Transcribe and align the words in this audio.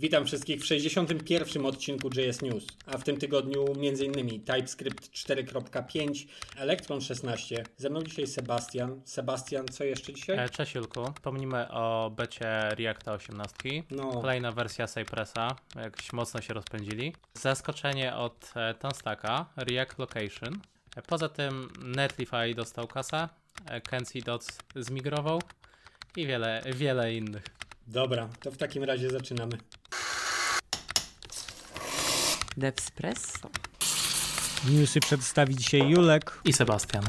Witam 0.00 0.26
wszystkich 0.26 0.60
w 0.60 0.66
61. 0.66 1.66
odcinku 1.66 2.10
JS 2.16 2.42
News, 2.42 2.66
a 2.86 2.98
w 2.98 3.04
tym 3.04 3.16
tygodniu 3.16 3.64
m.in. 3.72 4.44
TypeScript 4.44 5.10
4.5, 5.10 6.26
Electron 6.56 7.00
16. 7.00 7.64
Ze 7.76 7.90
mną 7.90 8.02
dzisiaj 8.02 8.26
Sebastian. 8.26 9.00
Sebastian, 9.04 9.66
co 9.68 9.84
jeszcze 9.84 10.12
dzisiaj? 10.12 10.38
E, 10.38 10.48
Cześć 10.48 10.74
Julku, 10.74 11.12
pomnimy 11.22 11.70
o 11.70 12.12
becie 12.16 12.68
Reacta 12.68 13.12
18. 13.12 13.54
No. 13.90 14.10
Kolejna 14.10 14.52
wersja 14.52 14.86
Cypressa, 14.86 15.56
jakoś 15.76 16.12
mocno 16.12 16.40
się 16.40 16.54
rozpędzili. 16.54 17.12
Zaskoczenie 17.34 18.14
od 18.14 18.52
e, 18.56 18.74
Tanstacka, 18.74 19.46
React 19.56 19.98
Location. 19.98 20.60
E, 20.96 21.02
Poza 21.02 21.28
tym 21.28 21.68
Netlify 21.82 22.54
dostał 22.56 22.86
kasę, 22.86 23.28
Kenzie 23.90 24.22
Dots 24.22 24.58
zmigrował 24.76 25.42
i 26.16 26.26
wiele, 26.26 26.62
wiele 26.76 27.14
innych. 27.14 27.44
Dobra, 27.86 28.28
to 28.42 28.50
w 28.50 28.56
takim 28.56 28.84
razie 28.84 29.10
zaczynamy. 29.10 29.58
Devspresso. 32.56 33.50
Newsy 34.68 35.00
przedstawi 35.00 35.56
dzisiaj 35.56 35.90
Julek. 35.90 36.40
I 36.44 36.52
Sebastian. 36.52 37.04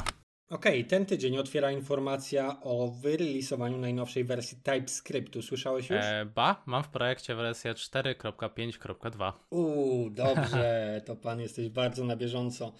Okej, 0.51 0.85
ten 0.85 1.05
tydzień 1.05 1.37
otwiera 1.37 1.71
informacja 1.71 2.61
o 2.61 2.87
wyrelisowaniu 2.87 3.77
najnowszej 3.77 4.23
wersji 4.23 4.57
TypeScriptu. 4.63 5.41
Słyszałeś 5.41 5.89
już? 5.89 5.99
E, 6.01 6.25
ba, 6.35 6.63
mam 6.65 6.83
w 6.83 6.89
projekcie 6.89 7.35
wersję 7.35 7.73
4.5.2. 7.73 9.33
Uuu, 9.49 10.09
dobrze, 10.25 11.01
to 11.05 11.15
pan 11.15 11.41
jesteś 11.41 11.69
bardzo 11.69 12.05
na 12.05 12.15
bieżąco. 12.15 12.73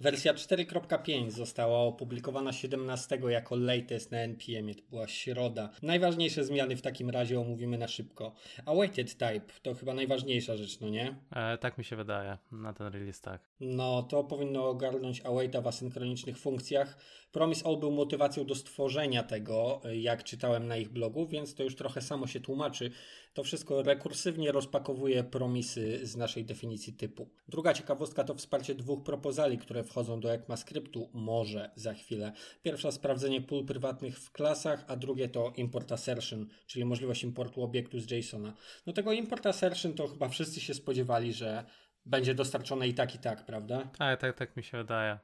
Wersja 0.00 0.34
4.5 0.34 1.30
została 1.30 1.78
opublikowana 1.78 2.52
17 2.52 3.18
jako 3.28 3.56
latest 3.56 4.12
na 4.12 4.18
NPM, 4.18 4.74
to 4.74 4.82
była 4.90 5.08
środa. 5.08 5.70
Najważniejsze 5.82 6.44
zmiany 6.44 6.76
w 6.76 6.82
takim 6.82 7.10
razie 7.10 7.40
omówimy 7.40 7.78
na 7.78 7.88
szybko. 7.88 8.32
Awaited 8.66 9.12
type 9.12 9.52
to 9.62 9.74
chyba 9.74 9.94
najważniejsza 9.94 10.56
rzecz, 10.56 10.80
no 10.80 10.88
nie? 10.88 11.16
E, 11.32 11.58
tak 11.58 11.78
mi 11.78 11.84
się 11.84 11.96
wydaje, 11.96 12.38
na 12.52 12.72
ten 12.72 12.86
release 12.86 13.20
tak. 13.20 13.40
No, 13.60 14.02
to 14.02 14.24
powinno 14.24 14.68
ogarnąć 14.68 15.20
awaita 15.20 15.60
w 15.60 15.66
asynchronicznych 15.66 16.38
funkcjach. 16.38 16.98
Promise 17.32 17.66
All 17.66 17.76
był 17.76 17.90
motywacją 17.90 18.44
do 18.44 18.54
stworzenia 18.54 19.22
tego, 19.22 19.80
jak 19.92 20.24
czytałem 20.24 20.66
na 20.66 20.76
ich 20.76 20.88
blogu, 20.88 21.26
więc 21.26 21.54
to 21.54 21.62
już 21.62 21.76
trochę 21.76 22.00
samo 22.00 22.26
się 22.26 22.40
tłumaczy. 22.40 22.90
To 23.34 23.44
wszystko 23.44 23.82
rekursywnie 23.82 24.52
rozpakowuje 24.52 25.24
promisy 25.24 26.06
z 26.06 26.16
naszej 26.16 26.44
definicji 26.44 26.92
typu. 26.92 27.30
Druga 27.48 27.74
ciekawostka 27.74 28.24
to 28.24 28.34
wsparcie 28.34 28.74
dwóch 28.74 29.04
propozali, 29.04 29.58
które 29.58 29.84
wchodzą 29.84 30.20
do 30.20 30.32
ECMAScriptu, 30.32 31.10
może 31.12 31.70
za 31.74 31.94
chwilę. 31.94 32.32
Pierwsza 32.62 32.90
sprawdzenie 32.90 33.40
pól 33.40 33.64
prywatnych 33.64 34.18
w 34.18 34.32
klasach, 34.32 34.84
a 34.88 34.96
drugie 34.96 35.28
to 35.28 35.52
import 35.56 35.92
assertion, 35.92 36.46
czyli 36.66 36.84
możliwość 36.84 37.24
importu 37.24 37.62
obiektu 37.62 38.00
z 38.00 38.10
JSONa. 38.10 38.54
No 38.86 38.92
tego 38.92 39.12
import 39.12 39.46
assertion 39.46 39.94
to 39.94 40.08
chyba 40.08 40.28
wszyscy 40.28 40.60
się 40.60 40.74
spodziewali, 40.74 41.32
że 41.32 41.64
będzie 42.06 42.34
dostarczone 42.34 42.88
i 42.88 42.94
tak, 42.94 43.14
i 43.14 43.18
tak, 43.18 43.46
prawda? 43.46 43.90
Tak, 43.98 44.20
tak, 44.20 44.36
tak 44.36 44.56
mi 44.56 44.62
się 44.62 44.78
wydaje. 44.78 45.18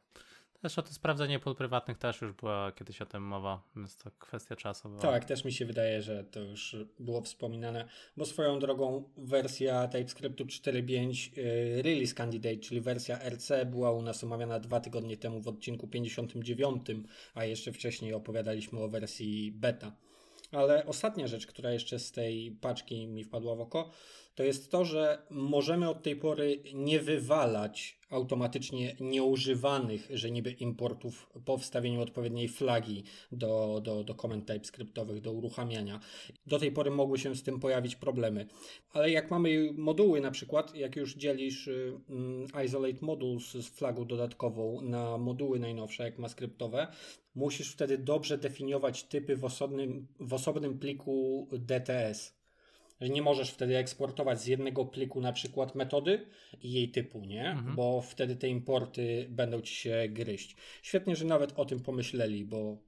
Zresztą 0.64 0.82
to 0.82 0.88
sprawdzenie 0.88 1.38
pól 1.38 1.54
prywatnych 1.54 1.98
też 1.98 2.20
już 2.20 2.32
była 2.32 2.72
kiedyś 2.72 3.02
o 3.02 3.06
tym 3.06 3.22
mowa, 3.22 3.62
więc 3.76 3.96
to 3.96 4.10
kwestia 4.18 4.56
czasu 4.56 4.88
była. 4.88 5.02
Tak, 5.02 5.24
też 5.24 5.44
mi 5.44 5.52
się 5.52 5.66
wydaje, 5.66 6.02
że 6.02 6.24
to 6.24 6.40
już 6.40 6.76
było 6.98 7.20
wspominane, 7.20 7.88
bo 8.16 8.26
swoją 8.26 8.58
drogą 8.58 9.04
wersja 9.16 9.88
TypeScriptu 9.88 10.44
4.5 10.44 11.36
yy, 11.36 11.82
Release 11.82 12.14
Candidate, 12.14 12.56
czyli 12.56 12.80
wersja 12.80 13.18
RC 13.30 13.66
była 13.66 13.92
u 13.92 14.02
nas 14.02 14.24
omawiana 14.24 14.60
dwa 14.60 14.80
tygodnie 14.80 15.16
temu 15.16 15.40
w 15.40 15.48
odcinku 15.48 15.88
59, 15.88 16.86
a 17.34 17.44
jeszcze 17.44 17.72
wcześniej 17.72 18.14
opowiadaliśmy 18.14 18.80
o 18.80 18.88
wersji 18.88 19.52
beta. 19.52 19.92
Ale 20.52 20.86
ostatnia 20.86 21.26
rzecz, 21.26 21.46
która 21.46 21.72
jeszcze 21.72 21.98
z 21.98 22.12
tej 22.12 22.50
paczki 22.60 23.06
mi 23.06 23.24
wpadła 23.24 23.54
w 23.54 23.60
oko, 23.60 23.90
to 24.34 24.42
jest 24.42 24.70
to, 24.70 24.84
że 24.84 25.22
możemy 25.30 25.88
od 25.88 26.02
tej 26.02 26.16
pory 26.16 26.62
nie 26.74 27.00
wywalać 27.00 27.98
automatycznie 28.10 28.96
nieużywanych, 29.00 30.08
że 30.10 30.30
niby 30.30 30.50
importów 30.50 31.30
po 31.44 31.58
wstawieniu 31.58 32.00
odpowiedniej 32.00 32.48
flagi 32.48 33.04
do, 33.32 33.80
do, 33.84 34.04
do 34.04 34.14
komend 34.14 34.46
TypeScriptowych, 34.46 35.20
do 35.20 35.32
uruchamiania. 35.32 36.00
Do 36.46 36.58
tej 36.58 36.72
pory 36.72 36.90
mogły 36.90 37.18
się 37.18 37.34
z 37.34 37.42
tym 37.42 37.60
pojawić 37.60 37.96
problemy. 37.96 38.46
Ale 38.92 39.10
jak 39.10 39.30
mamy 39.30 39.72
moduły 39.76 40.20
na 40.20 40.30
przykład, 40.30 40.74
jak 40.74 40.96
już 40.96 41.16
dzielisz 41.16 41.68
y, 41.68 42.00
y, 42.58 42.64
isolate 42.64 42.98
modules 43.00 43.50
z 43.50 43.68
flagą 43.68 44.04
dodatkową 44.04 44.80
na 44.80 45.18
moduły 45.18 45.58
najnowsze, 45.58 46.04
jak 46.04 46.18
ma 46.18 46.28
skryptowe, 46.28 46.86
musisz 47.34 47.72
wtedy 47.72 47.98
dobrze 47.98 48.38
definiować 48.38 49.04
typy 49.04 49.36
w 49.36 49.44
osobnym, 49.44 50.06
w 50.20 50.34
osobnym 50.34 50.78
pliku 50.78 51.48
DTS 51.52 52.43
że 53.00 53.08
nie 53.08 53.22
możesz 53.22 53.50
wtedy 53.50 53.76
eksportować 53.76 54.40
z 54.40 54.46
jednego 54.46 54.84
pliku 54.84 55.20
na 55.20 55.32
przykład 55.32 55.74
metody 55.74 56.26
i 56.62 56.72
jej 56.72 56.88
typu, 56.88 57.20
nie? 57.20 57.50
Mhm. 57.50 57.76
Bo 57.76 58.00
wtedy 58.00 58.36
te 58.36 58.48
importy 58.48 59.26
będą 59.30 59.60
ci 59.60 59.74
się 59.74 60.04
gryźć. 60.08 60.56
Świetnie, 60.82 61.16
że 61.16 61.24
nawet 61.24 61.52
o 61.56 61.64
tym 61.64 61.80
pomyśleli, 61.80 62.44
bo 62.44 62.78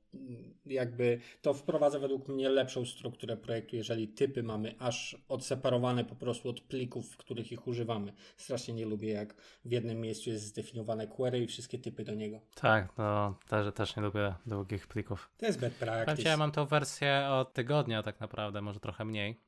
jakby 0.66 1.20
to 1.42 1.54
wprowadza 1.54 1.98
według 1.98 2.28
mnie 2.28 2.48
lepszą 2.48 2.86
strukturę 2.86 3.36
projektu, 3.36 3.76
jeżeli 3.76 4.08
typy 4.08 4.42
mamy 4.42 4.74
aż 4.78 5.16
odseparowane 5.28 6.04
po 6.04 6.16
prostu 6.16 6.48
od 6.48 6.60
plików, 6.60 7.12
w 7.12 7.16
których 7.16 7.52
ich 7.52 7.66
używamy. 7.66 8.12
Strasznie 8.36 8.74
nie 8.74 8.86
lubię, 8.86 9.12
jak 9.12 9.34
w 9.64 9.72
jednym 9.72 10.00
miejscu 10.00 10.30
jest 10.30 10.44
zdefiniowane 10.44 11.06
query 11.06 11.38
i 11.38 11.46
wszystkie 11.46 11.78
typy 11.78 12.04
do 12.04 12.14
niego. 12.14 12.40
Tak, 12.54 12.88
no 12.98 13.38
też, 13.48 13.74
też 13.74 13.96
nie 13.96 14.02
lubię 14.02 14.34
długich 14.46 14.86
plików. 14.86 15.30
To 15.38 15.46
jest 15.46 15.60
bad 15.60 15.72
practice. 15.72 16.28
Ja 16.28 16.36
mam 16.36 16.52
tą 16.52 16.66
wersję 16.66 17.28
od 17.30 17.52
tygodnia 17.52 18.02
tak 18.02 18.20
naprawdę, 18.20 18.62
może 18.62 18.80
trochę 18.80 19.04
mniej, 19.04 19.40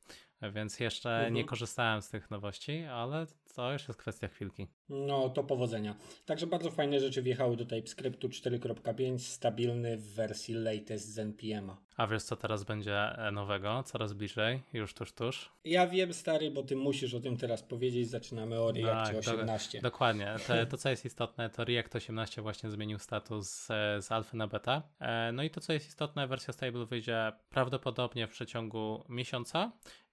więc 0.43 0.81
jeszcze 0.81 1.11
mhm. 1.11 1.35
nie 1.35 1.45
korzystałem 1.45 2.03
z 2.03 2.09
tych 2.09 2.31
nowości, 2.31 2.85
ale 2.85 3.27
to 3.55 3.73
już 3.73 3.89
jest 3.89 4.01
kwestia 4.01 4.29
chwilki. 4.29 4.67
No 4.89 5.29
to 5.29 5.45
powodzenia. 5.45 5.97
Także 6.27 6.47
bardzo 6.47 6.71
fajne 6.71 7.01
rzeczy 7.01 7.23
wjechały 7.23 7.57
do 7.57 7.65
TypeScriptu 7.65 8.29
4.5, 8.29 9.19
stabilny 9.19 9.97
w 9.97 10.15
wersji 10.15 10.55
latest 10.55 11.13
z 11.13 11.19
NPM-a. 11.19 11.77
A 11.97 12.07
wiesz 12.07 12.23
co 12.23 12.37
teraz 12.37 12.65
będzie 12.65 13.17
nowego? 13.33 13.83
Coraz 13.83 14.13
bliżej, 14.13 14.63
już 14.73 14.95
tuż, 14.95 15.13
tuż. 15.13 15.51
Ja 15.65 15.87
wiem 15.87 16.13
stary, 16.13 16.51
bo 16.51 16.63
ty 16.63 16.77
musisz 16.77 17.15
o 17.15 17.21
tym 17.21 17.37
teraz 17.37 17.63
powiedzieć. 17.63 18.09
Zaczynamy 18.09 18.61
o 18.61 18.73
React 18.73 19.11
tak, 19.11 19.19
18. 19.19 19.79
Do, 19.79 19.83
dokładnie. 19.83 20.35
To, 20.47 20.67
to, 20.67 20.77
co 20.77 20.91
jest 20.91 21.05
istotne, 21.05 21.51
to 21.51 21.65
React 21.65 21.97
18 21.97 22.43
właśnie 22.43 22.71
zmienił 22.71 22.99
status 22.99 23.51
z, 23.51 23.67
z 24.05 24.13
alfy 24.13 24.37
na 24.37 24.47
beta. 24.47 24.83
E, 25.01 25.33
no 25.33 25.43
i 25.43 25.51
to 25.51 25.61
co 25.61 25.73
jest 25.73 25.89
istotne, 25.89 26.27
wersja 26.27 26.53
stable 26.53 26.87
wyjdzie 26.87 27.33
prawdopodobnie 27.51 28.27
w 28.27 28.31
przeciągu 28.31 29.05
miesiąca. 29.09 29.73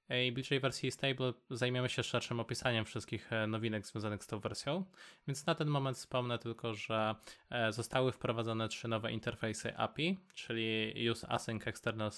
I 0.09 0.31
bliżej 0.31 0.59
wersji 0.59 0.91
stable 0.91 1.33
zajmiemy 1.49 1.89
się 1.89 2.03
szerszym 2.03 2.39
opisaniem 2.39 2.85
wszystkich 2.85 3.33
e, 3.33 3.47
nowinek 3.47 3.85
związanych 3.85 4.23
z 4.23 4.27
tą 4.27 4.39
wersją. 4.39 4.85
Więc 5.27 5.45
na 5.45 5.55
ten 5.55 5.67
moment 5.67 5.97
wspomnę 5.97 6.39
tylko, 6.39 6.73
że 6.73 7.15
e, 7.49 7.71
zostały 7.73 8.11
wprowadzone 8.11 8.67
trzy 8.67 8.87
nowe 8.87 9.11
interfejsy 9.11 9.77
API, 9.77 10.17
czyli 10.33 10.93
Use 11.11 11.29
Async 11.29 11.67
External 11.67 12.11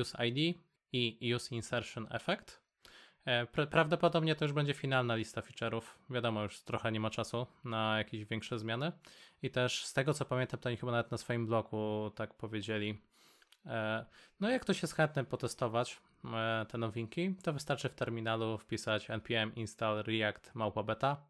Use 0.00 0.26
ID 0.26 0.58
i 0.92 1.34
Use 1.34 1.54
Insertion 1.54 2.06
Effect. 2.10 2.62
E, 3.24 3.46
prawdopodobnie 3.46 4.34
to 4.34 4.44
już 4.44 4.52
będzie 4.52 4.74
finalna 4.74 5.16
lista 5.16 5.40
feature'ów. 5.40 5.82
Wiadomo, 6.10 6.42
już 6.42 6.60
trochę 6.60 6.92
nie 6.92 7.00
ma 7.00 7.10
czasu 7.10 7.46
na 7.64 7.98
jakieś 7.98 8.24
większe 8.24 8.58
zmiany. 8.58 8.92
I 9.42 9.50
też 9.50 9.84
z 9.84 9.92
tego 9.92 10.14
co 10.14 10.24
pamiętam, 10.24 10.60
to 10.60 10.68
oni 10.68 10.76
chyba 10.76 10.92
nawet 10.92 11.10
na 11.10 11.18
swoim 11.18 11.46
blogu 11.46 12.10
tak 12.14 12.34
powiedzieli. 12.34 12.98
No, 14.40 14.50
jak 14.50 14.62
ktoś 14.62 14.82
jest 14.82 14.94
chętny 14.94 15.24
potestować, 15.24 16.00
E, 16.34 16.66
te 16.68 16.78
nowinki, 16.78 17.34
to 17.42 17.52
wystarczy 17.52 17.88
w 17.88 17.94
terminalu 17.94 18.58
wpisać 18.58 19.10
npm 19.10 19.54
install 19.54 20.02
react 20.02 20.54
małpa 20.54 20.82
beta. 20.82 21.26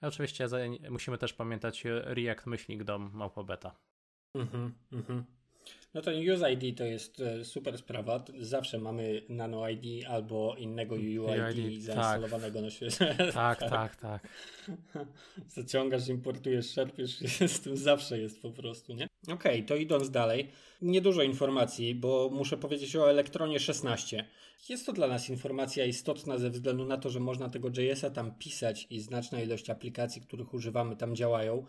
Oczywiście 0.00 0.48
musimy 0.90 1.18
też 1.18 1.32
pamiętać 1.32 1.84
react 1.84 2.46
myślnik 2.46 2.84
dom 2.84 3.10
małpa 3.14 3.42
beta. 3.42 3.74
Mhm, 4.34 4.74
mhm. 4.92 5.24
No 5.96 6.02
to 6.02 6.10
use 6.10 6.52
ID 6.52 6.78
to 6.78 6.84
jest 6.84 7.20
e, 7.20 7.44
super 7.44 7.78
sprawa. 7.78 8.24
Zawsze 8.38 8.78
mamy 8.78 9.22
nano 9.28 9.68
ID 9.68 10.06
albo 10.08 10.56
innego 10.58 10.94
UUID 10.94 11.82
zainstalowanego 11.82 12.54
tak. 12.54 12.64
na 12.64 12.70
świecie. 12.70 13.16
Tak, 13.32 13.58
tak, 13.58 13.96
tak. 13.96 14.28
Zaciągasz, 15.56 16.08
importujesz, 16.08 16.70
szerpiesz, 16.70 17.18
z 17.56 17.60
tym 17.60 17.76
zawsze 17.76 18.18
jest 18.18 18.42
po 18.42 18.50
prostu, 18.50 18.92
nie? 18.92 19.08
Okej, 19.28 19.34
okay, 19.34 19.62
to 19.62 19.76
idąc 19.76 20.10
dalej. 20.10 20.48
Niedużo 20.82 21.22
informacji, 21.22 21.94
bo 21.94 22.30
muszę 22.32 22.56
powiedzieć 22.56 22.96
o 22.96 23.10
Elektronie 23.10 23.60
16. 23.60 24.24
Jest 24.68 24.86
to 24.86 24.92
dla 24.92 25.06
nas 25.06 25.28
informacja 25.28 25.84
istotna 25.84 26.38
ze 26.38 26.50
względu 26.50 26.84
na 26.84 26.96
to, 26.96 27.10
że 27.10 27.20
można 27.20 27.48
tego 27.48 27.68
JS-a 27.68 28.10
tam 28.10 28.34
pisać 28.38 28.86
i 28.90 29.00
znaczna 29.00 29.40
ilość 29.40 29.70
aplikacji, 29.70 30.22
których 30.22 30.54
używamy 30.54 30.96
tam 30.96 31.16
działają. 31.16 31.66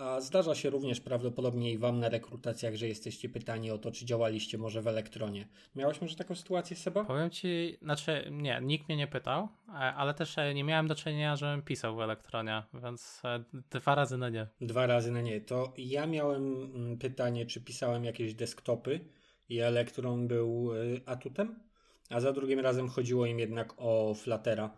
A 0.00 0.20
zdarza 0.20 0.54
się 0.54 0.70
również 0.70 1.00
prawdopodobnie 1.00 1.72
i 1.72 1.78
Wam 1.78 2.00
na 2.00 2.08
rekrutacjach, 2.08 2.74
że 2.74 2.88
jesteście 2.88 3.28
pytani 3.28 3.70
o 3.70 3.78
to, 3.78 3.92
czy 3.92 4.04
działaliście 4.04 4.58
może 4.58 4.82
w 4.82 4.86
Elektronie. 4.86 5.48
Miałeś 5.76 6.00
może 6.00 6.16
taką 6.16 6.34
sytuację, 6.34 6.76
Seba? 6.76 7.04
Powiem 7.04 7.30
Ci, 7.30 7.78
znaczy 7.82 8.28
nie, 8.30 8.60
nikt 8.62 8.88
mnie 8.88 8.96
nie 8.96 9.06
pytał, 9.06 9.48
e, 9.68 9.72
ale 9.72 10.14
też 10.14 10.38
e, 10.38 10.54
nie 10.54 10.64
miałem 10.64 10.88
do 10.88 10.94
czynienia, 10.94 11.36
żebym 11.36 11.62
pisał 11.62 11.96
w 11.96 12.00
Elektronie, 12.00 12.62
więc 12.82 13.22
e, 13.24 13.44
dwa 13.70 13.94
razy 13.94 14.18
na 14.18 14.28
nie. 14.28 14.46
Dwa 14.60 14.86
razy 14.86 15.12
na 15.12 15.20
nie. 15.20 15.40
To 15.40 15.72
ja 15.78 16.06
miałem 16.06 16.62
mm, 16.62 16.98
pytanie, 16.98 17.46
czy 17.46 17.60
pisałem 17.60 18.04
jakieś 18.04 18.34
desktopy 18.34 19.00
i 19.48 19.58
Elektron 19.58 20.28
był 20.28 20.70
atutem? 21.06 21.70
a 22.10 22.20
za 22.20 22.32
drugim 22.32 22.60
razem 22.60 22.88
chodziło 22.88 23.26
im 23.26 23.38
jednak 23.38 23.74
o 23.76 24.14
Fluttera 24.14 24.70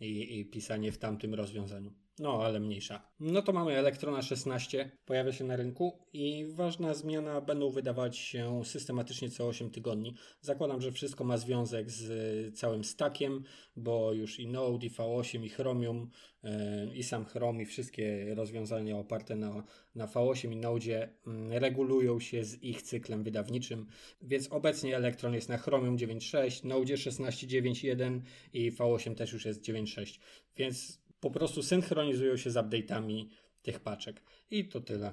i, 0.00 0.38
i 0.38 0.44
pisanie 0.44 0.92
w 0.92 0.98
tamtym 0.98 1.34
rozwiązaniu. 1.34 1.92
No, 2.18 2.42
ale 2.44 2.60
mniejsza. 2.60 3.02
No 3.20 3.42
to 3.42 3.52
mamy 3.52 3.76
Elektrona 3.76 4.22
16, 4.22 4.90
pojawia 5.06 5.32
się 5.32 5.44
na 5.44 5.56
rynku 5.56 5.98
i 6.12 6.46
ważna 6.48 6.94
zmiana, 6.94 7.40
będą 7.40 7.70
wydawać 7.70 8.16
się 8.16 8.64
systematycznie 8.64 9.30
co 9.30 9.46
8 9.48 9.70
tygodni. 9.70 10.14
Zakładam, 10.40 10.80
że 10.80 10.92
wszystko 10.92 11.24
ma 11.24 11.36
związek 11.36 11.90
z 11.90 12.58
całym 12.58 12.84
stackiem, 12.84 13.44
bo 13.76 14.12
już 14.12 14.40
i 14.40 14.46
Node, 14.46 14.86
i 14.86 14.90
V8, 14.90 15.44
i 15.44 15.48
Chromium, 15.48 16.10
yy, 16.42 16.50
i 16.94 17.02
sam 17.02 17.24
Chrome, 17.24 17.62
i 17.62 17.66
wszystkie 17.66 18.34
rozwiązania 18.34 18.96
oparte 18.96 19.36
na, 19.36 19.64
na 19.94 20.06
V8 20.06 20.52
i 20.52 20.56
Node 20.56 20.86
yy, 20.86 21.58
regulują 21.58 22.20
się 22.20 22.44
z 22.44 22.62
ich 22.62 22.82
cyklem 22.82 23.22
wydawniczym, 23.22 23.86
więc 24.22 24.52
obecnie 24.52 24.96
Elektron 24.96 25.34
jest 25.34 25.48
na 25.48 25.58
Chromium 25.58 25.96
9.6, 25.96 26.64
Node 26.64 26.94
16.9.1 26.94 28.20
i 28.52 28.72
V8 28.72 29.14
też 29.14 29.32
już 29.32 29.44
jest 29.44 29.62
9.6, 29.62 30.18
więc 30.56 31.07
po 31.20 31.30
prostu 31.30 31.62
synchronizują 31.62 32.36
się 32.36 32.50
z 32.50 32.56
update'ami 32.56 33.28
tych 33.62 33.80
paczek. 33.80 34.22
I 34.50 34.68
to 34.68 34.80
tyle. 34.80 35.12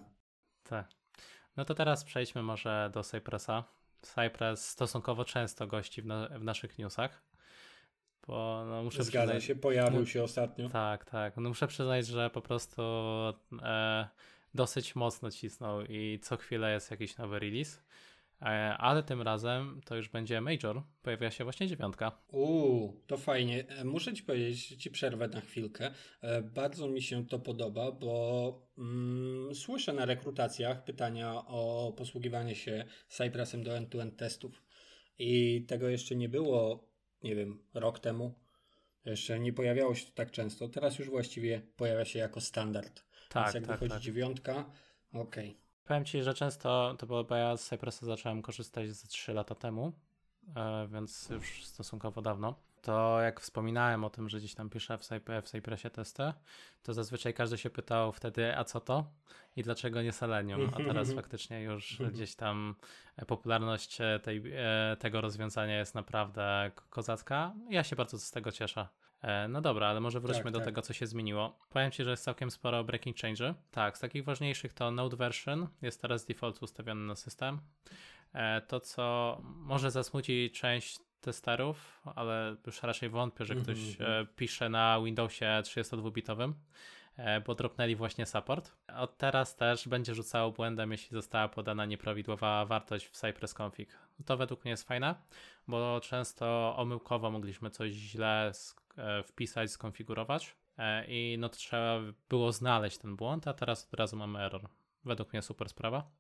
Tak. 0.64 0.90
No 1.58 1.66
to 1.66 1.76
teraz 1.76 2.04
przejdźmy 2.04 2.44
może 2.44 2.90
do 2.94 3.04
Cypressa. 3.04 3.64
Cypress 4.02 4.68
stosunkowo 4.70 5.26
często 5.26 5.68
gości 5.68 6.02
w, 6.02 6.06
na, 6.06 6.28
w 6.28 6.44
naszych 6.44 6.78
newsach. 6.78 7.26
Bo 8.28 8.66
no, 8.68 8.84
muszę 8.84 9.04
Zgadza 9.04 9.26
przyznać, 9.26 9.44
się, 9.44 9.56
pojawił 9.56 10.06
się 10.06 10.24
ostatnio. 10.24 10.70
Tak, 10.70 11.06
tak. 11.06 11.38
No 11.38 11.50
muszę 11.50 11.68
przyznać, 11.68 12.08
że 12.08 12.30
po 12.30 12.42
prostu 12.42 12.82
e, 13.62 14.08
dosyć 14.54 14.96
mocno 14.96 15.32
cisnął 15.32 15.82
i 15.82 16.20
co 16.24 16.38
chwilę 16.38 16.74
jest 16.74 16.92
jakiś 16.92 17.18
nowy 17.18 17.40
release. 17.40 17.84
E, 18.42 18.46
ale 18.78 19.04
tym 19.04 19.22
razem 19.22 19.82
to 19.86 19.96
już 19.96 20.10
będzie 20.10 20.42
Major. 20.42 20.84
Pojawia 21.02 21.32
się 21.32 21.44
właśnie 21.44 21.68
dziewiątka. 21.68 22.24
Uuu, 22.28 23.02
to 23.08 23.18
fajnie. 23.18 23.68
E, 23.68 23.84
muszę 23.84 24.14
ci 24.14 24.24
powiedzieć, 24.24 24.68
ci 24.68 24.92
przerwę 24.92 25.28
na 25.28 25.42
chwilkę. 25.42 25.92
E, 26.22 26.42
bardzo 26.42 26.88
mi 26.88 27.02
się 27.02 27.28
to 27.28 27.40
podoba, 27.40 27.92
bo 27.92 28.68
mm, 28.78 29.56
słyszę 29.56 29.94
na 29.94 30.06
rekrutacjach 30.06 30.84
pytania 30.84 31.34
o 31.48 31.94
posługiwanie 31.98 32.56
się 32.56 32.86
Cypressem 33.08 33.64
do 33.64 33.78
end-to-end 33.78 34.18
testów. 34.18 34.64
I 35.20 35.66
tego 35.68 35.90
jeszcze 35.90 36.16
nie 36.16 36.30
było, 36.30 36.90
nie 37.24 37.36
wiem, 37.36 37.64
rok 37.74 38.00
temu. 38.00 38.40
Jeszcze 39.06 39.40
nie 39.40 39.54
pojawiało 39.54 39.96
się 39.96 40.06
to 40.06 40.12
tak 40.12 40.32
często. 40.32 40.70
Teraz 40.70 41.00
już 41.00 41.10
właściwie 41.10 41.62
pojawia 41.76 42.06
się 42.06 42.20
jako 42.20 42.42
standard. 42.42 43.06
Tak, 43.30 43.44
Więc 43.44 43.56
jak 43.56 43.64
tak, 43.64 43.72
wychodzi 43.76 43.94
tak. 43.94 44.02
dziewiątka, 44.02 44.72
okej. 45.14 45.65
Powiem 45.86 46.06
ci, 46.06 46.24
że 46.24 46.34
często 46.34 46.96
to 47.00 47.06
było, 47.08 47.24
bo 47.24 47.36
ja 47.36 47.58
z 47.58 47.66
Cypressa 47.66 48.06
zacząłem 48.06 48.42
korzystać 48.42 48.92
ze 48.92 49.08
3 49.08 49.34
lata 49.34 49.56
temu, 49.56 49.92
e, 50.56 50.88
więc 50.88 51.30
już 51.30 51.66
stosunkowo 51.66 52.22
dawno. 52.22 52.56
To 52.82 53.22
jak 53.22 53.40
wspominałem 53.42 54.04
o 54.04 54.10
tym, 54.10 54.30
że 54.30 54.38
gdzieś 54.38 54.56
tam 54.56 54.70
piszę 54.70 54.98
w, 54.98 55.02
Cyp- 55.02 55.42
w 55.42 55.50
Cypressie 55.50 55.90
testy, 55.90 56.34
to 56.84 56.94
zazwyczaj 56.94 57.34
każdy 57.34 57.58
się 57.58 57.70
pytał 57.70 58.12
wtedy, 58.12 58.58
a 58.58 58.64
co 58.64 58.80
to 58.80 59.06
i 59.56 59.64
dlaczego 59.64 60.02
nie 60.02 60.12
Selenium, 60.12 60.72
a 60.74 60.78
teraz 60.78 61.14
faktycznie 61.22 61.62
już 61.62 62.02
gdzieś 62.14 62.36
tam 62.36 62.76
popularność 63.28 64.02
e, 64.02 64.20
tej, 64.24 64.42
e, 64.56 64.98
tego 65.00 65.22
rozwiązania 65.22 65.78
jest 65.78 65.96
naprawdę 65.96 66.72
ko- 66.76 66.84
kozacka. 66.90 67.54
Ja 67.70 67.84
się 67.84 67.96
bardzo 67.96 68.20
z 68.20 68.32
tego 68.32 68.52
cieszę. 68.52 68.88
E, 69.26 69.48
No 69.48 69.62
dobra, 69.62 69.88
ale 69.88 70.00
może 70.00 70.20
wróćmy 70.20 70.44
Tak, 70.44 70.52
do 70.54 70.60
tak. 70.60 70.66
tego, 70.66 70.82
co 70.82 70.94
się 70.94 71.08
zmieniło. 71.08 71.60
Powiem 71.70 71.92
Ci, 71.92 72.04
że 72.04 72.10
jest 72.10 72.24
całkiem 72.24 72.52
sporo 72.52 72.84
breaking 72.84 73.18
change. 73.18 73.54
Tak, 73.72 73.98
z 73.98 74.00
takich 74.00 74.24
ważniejszych 74.24 74.74
to 74.74 74.92
Node 74.92 75.18
version 75.18 75.68
jest 75.82 76.02
teraz 76.02 76.26
default 76.26 76.64
ustawiony 76.64 77.02
na 77.06 77.16
system. 77.16 77.60
E, 78.34 78.62
To, 78.62 78.80
co 78.80 79.38
może 79.44 79.92
zasmuci 79.92 80.52
część 80.52 81.00
testerów, 81.22 82.02
ale 82.16 82.56
już 82.66 82.84
raczej 82.84 83.10
wątpię, 83.10 83.46
że 83.46 83.56
ktoś 83.56 83.78
Mhm, 83.78 84.12
e, 84.24 84.26
pisze 84.26 84.70
na 84.70 85.00
Windowsie 85.04 85.46
32-bitowym, 85.64 86.54
e, 87.18 87.42
bo 87.42 87.56
dropnęli 87.56 87.96
właśnie 87.96 88.26
support. 88.26 88.72
Od 88.98 89.18
teraz 89.18 89.56
też 89.56 89.88
będzie 89.88 90.16
rzucało 90.16 90.52
błędem, 90.52 90.92
jeśli 90.92 91.10
została 91.14 91.48
podana 91.48 91.86
nieprawidłowa 91.86 92.66
wartość 92.66 93.06
w 93.08 93.12
Cypress 93.12 93.56
config. 93.62 93.90
To 94.26 94.38
według 94.38 94.64
mnie 94.64 94.72
jest 94.72 94.88
fajne, 94.88 95.16
bo 95.68 96.00
często 96.04 96.74
omyłkowo 96.78 97.32
mogliśmy 97.32 97.70
coś 97.70 97.92
źle 97.92 98.52
wpisać, 99.24 99.72
skonfigurować 99.72 100.56
e, 100.78 101.06
i 101.08 101.38
no 101.40 101.50
trzeba 101.50 102.00
było 102.30 102.52
znaleźć 102.52 102.98
ten 102.98 103.16
błąd, 103.16 103.48
a 103.48 103.54
teraz 103.54 103.88
od 103.94 104.00
razu 104.00 104.16
mamy 104.18 104.40
error. 104.40 104.70
Według 105.06 105.34
mnie 105.34 105.42
super 105.42 105.70
sprawa. 105.70 106.12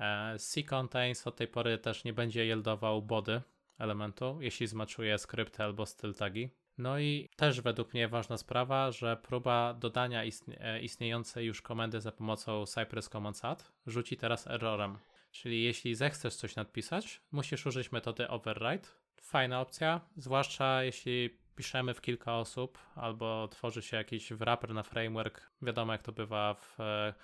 E, 0.00 0.38
C-contains 0.38 1.26
od 1.26 1.36
tej 1.36 1.48
pory 1.48 1.78
też 1.78 2.04
nie 2.04 2.12
będzie 2.12 2.46
yieldował 2.46 3.02
body 3.02 3.42
elementu, 3.78 4.38
jeśli 4.40 4.66
zmaczuje 4.66 5.18
skrypty 5.18 5.62
albo 5.62 5.86
styl 5.86 6.14
tagi. 6.14 6.50
No 6.78 6.98
i 6.98 7.28
też 7.36 7.60
według 7.60 7.94
mnie 7.94 8.08
ważna 8.08 8.36
sprawa, 8.36 8.90
że 8.92 9.16
próba 9.16 9.74
dodania 9.74 10.24
istnie- 10.24 10.60
e, 10.60 10.80
istniejącej 10.80 11.46
już 11.46 11.62
komendy 11.62 12.00
za 12.00 12.12
pomocą 12.12 12.66
Cypress 12.66 13.08
Command 13.08 13.44
Add 13.44 13.72
rzuci 13.86 14.16
teraz 14.16 14.46
errorem. 14.46 14.98
Czyli 15.30 15.62
jeśli 15.62 15.94
zechcesz 15.94 16.34
coś 16.34 16.56
nadpisać, 16.56 17.20
musisz 17.32 17.66
użyć 17.66 17.92
metody 17.92 18.28
override. 18.28 18.88
Fajna 19.20 19.60
opcja, 19.60 20.00
zwłaszcza 20.16 20.82
jeśli 20.82 21.38
piszemy 21.58 21.94
w 21.94 22.00
kilka 22.00 22.36
osób 22.36 22.78
albo 22.94 23.48
tworzy 23.48 23.82
się 23.82 23.96
jakiś 23.96 24.32
wrapper 24.32 24.74
na 24.74 24.82
framework. 24.82 25.50
Wiadomo 25.62 25.92
jak 25.92 26.02
to 26.02 26.12
bywa 26.12 26.54
w 26.54 26.80
e, 26.80 27.14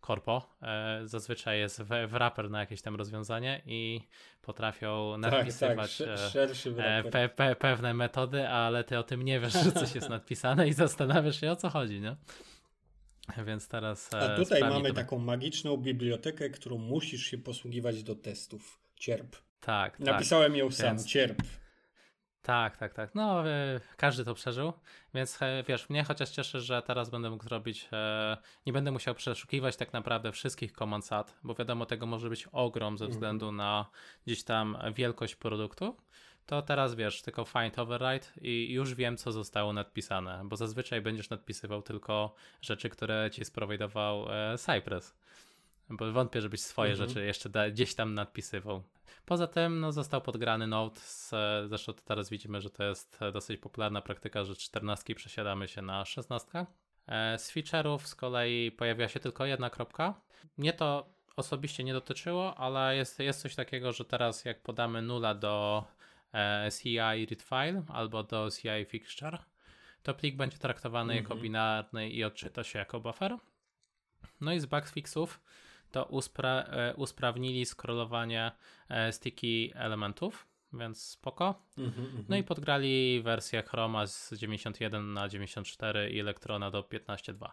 korpo. 0.00 0.56
E, 0.62 1.00
zazwyczaj 1.04 1.58
jest 1.58 1.82
wrapper 2.08 2.50
na 2.50 2.60
jakieś 2.60 2.82
tam 2.82 2.96
rozwiązanie 2.96 3.62
i 3.66 4.00
potrafią 4.42 5.12
Tak, 5.22 5.30
tak, 5.30 5.32
nadpisywać 5.32 5.90
sze- 5.90 6.44
e, 6.78 7.02
pe, 7.02 7.28
pe, 7.28 7.56
pewne 7.56 7.94
metody, 7.94 8.48
ale 8.48 8.84
ty 8.84 8.98
o 8.98 9.02
tym 9.02 9.22
nie 9.22 9.40
wiesz, 9.40 9.52
że 9.52 9.72
coś 9.72 9.94
jest 9.94 10.08
nadpisane 10.18 10.68
i 10.68 10.72
zastanawiasz 10.72 11.40
się 11.40 11.50
o 11.50 11.56
co 11.56 11.68
chodzi, 11.68 12.00
nie? 12.00 12.16
Więc 13.44 13.68
teraz. 13.68 14.14
A 14.14 14.36
tutaj 14.36 14.60
mamy 14.60 14.88
to- 14.88 14.94
taką 14.94 15.18
magiczną 15.18 15.76
bibliotekę, 15.76 16.50
którą 16.50 16.78
musisz 16.78 17.22
się 17.26 17.38
posługiwać 17.38 18.02
do 18.02 18.14
testów. 18.14 18.80
Cierp. 18.96 19.36
Tak, 19.60 19.96
tak. 19.96 20.06
Napisałem 20.06 20.56
ją 20.56 20.70
sam, 20.70 20.86
Więc- 20.86 21.06
cierp. 21.06 21.38
Tak, 22.46 22.76
tak, 22.76 22.94
tak. 22.94 23.14
No, 23.14 23.48
e, 23.48 23.80
każdy 23.96 24.24
to 24.24 24.34
przeżył, 24.34 24.72
więc 25.14 25.42
e, 25.42 25.64
wiesz, 25.68 25.88
mnie 25.90 26.04
chociaż 26.04 26.30
cieszy, 26.30 26.60
że 26.60 26.82
teraz 26.82 27.10
będę 27.10 27.30
mógł 27.30 27.44
zrobić, 27.44 27.88
e, 27.92 28.36
nie 28.66 28.72
będę 28.72 28.90
musiał 28.90 29.14
przeszukiwać 29.14 29.76
tak 29.76 29.92
naprawdę 29.92 30.32
wszystkich 30.32 30.72
command 30.72 31.06
SAT, 31.06 31.36
bo 31.44 31.54
wiadomo, 31.54 31.86
tego 31.86 32.06
może 32.06 32.28
być 32.28 32.48
ogrom 32.52 32.98
ze 32.98 33.06
względu 33.08 33.52
na 33.52 33.86
gdzieś 34.26 34.44
tam 34.44 34.78
wielkość 34.94 35.34
produktu. 35.34 35.96
To 36.46 36.62
teraz 36.62 36.94
wiesz, 36.94 37.22
tylko 37.22 37.44
find 37.44 37.78
override 37.78 38.26
i 38.40 38.72
już 38.72 38.94
wiem, 38.94 39.16
co 39.16 39.32
zostało 39.32 39.72
nadpisane, 39.72 40.42
bo 40.44 40.56
zazwyczaj 40.56 41.00
będziesz 41.00 41.30
nadpisywał 41.30 41.82
tylko 41.82 42.34
rzeczy, 42.60 42.90
które 42.90 43.30
ci 43.32 43.44
sprowidował 43.44 44.26
e, 44.32 44.58
Cypress. 44.58 45.14
Bo 45.90 46.12
wątpię, 46.12 46.40
żebyś 46.40 46.60
swoje 46.60 46.90
Mhm. 46.92 47.08
rzeczy 47.08 47.24
jeszcze 47.26 47.48
da, 47.48 47.70
gdzieś 47.70 47.94
tam 47.94 48.14
nadpisywał. 48.14 48.82
Poza 49.26 49.46
tym 49.46 49.80
no, 49.80 49.92
został 49.92 50.20
podgrany 50.20 50.66
Node, 50.66 51.00
z, 51.00 51.30
zresztą 51.68 51.92
teraz 52.04 52.30
widzimy, 52.30 52.60
że 52.60 52.70
to 52.70 52.84
jest 52.84 53.20
dosyć 53.32 53.60
popularna 53.60 54.02
praktyka, 54.02 54.44
że 54.44 54.56
14 54.56 55.14
przesiadamy 55.14 55.68
się 55.68 55.82
na 55.82 56.04
16. 56.04 56.66
E, 57.06 57.38
Z 57.38 57.52
feature'ów 57.52 57.98
z 57.98 58.14
kolei 58.14 58.72
pojawiła 58.72 59.08
się 59.08 59.20
tylko 59.20 59.46
jedna 59.46 59.70
kropka. 59.70 60.14
Mnie 60.58 60.72
to 60.72 61.08
osobiście 61.36 61.84
nie 61.84 61.92
dotyczyło, 61.92 62.54
ale 62.54 62.96
jest, 62.96 63.18
jest 63.18 63.40
coś 63.42 63.54
takiego, 63.54 63.92
że 63.92 64.04
teraz 64.04 64.44
jak 64.44 64.62
podamy 64.62 65.02
nula 65.02 65.34
do 65.34 65.84
e, 66.34 66.68
CI 66.82 66.98
read 66.98 67.42
file 67.42 67.82
albo 67.88 68.22
do 68.22 68.48
CI 68.50 68.84
fixture, 68.86 69.38
to 70.02 70.14
plik 70.14 70.36
będzie 70.36 70.58
traktowany 70.58 71.14
jako 71.16 71.26
Mhm. 71.34 71.40
binarny 71.42 72.10
i 72.10 72.24
odczyta 72.24 72.64
się 72.64 72.78
jako 72.78 73.00
buffer. 73.00 73.36
No 74.40 74.52
i 74.52 74.60
z 74.60 74.66
bugfixów 74.66 75.40
to 75.90 76.04
uspra 76.04 76.62
e, 76.62 76.94
usprawnili 76.94 77.66
scrollowanie 77.66 78.52
e, 78.88 79.12
sticky 79.12 79.72
elementów, 79.74 80.46
więc 80.72 81.02
spoko. 81.02 81.62
Mhm, 81.78 82.06
mhm. 82.06 82.24
No 82.28 82.36
i 82.36 82.42
podgrali 82.42 83.22
wersję 83.22 83.62
Chroma 83.62 84.06
z 84.06 84.32
91 84.32 85.12
na 85.12 85.28
94 85.28 86.10
i 86.10 86.20
Elektrona 86.20 86.70
do 86.70 86.82
15.2. 86.82 87.48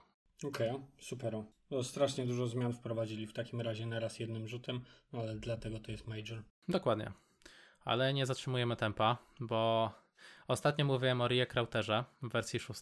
Okej, 0.48 0.72
super. 1.00 1.44
No, 1.72 1.84
strasznie 1.84 2.26
dużo 2.26 2.48
zmian 2.48 2.74
wprowadzili 2.74 3.28
w 3.28 3.34
takim 3.34 3.62
razie 3.62 3.86
naraz 3.86 4.20
jednym 4.20 4.48
rzutem, 4.48 4.82
no 5.14 5.20
ale 5.20 5.36
dlatego 5.36 5.80
to 5.80 5.92
jest 5.92 6.08
major. 6.08 6.44
Dokładnie. 6.68 7.12
Ale 7.86 8.14
nie 8.14 8.26
zatrzymujemy 8.26 8.76
tempa, 8.76 9.18
bo 9.40 9.92
ostatnio 10.48 10.86
mówiłem 10.86 11.22
o 11.22 11.28
React 11.28 11.54
Routerze 11.54 12.04
w 12.22 12.30
wersji 12.30 12.60
6. 12.60 12.82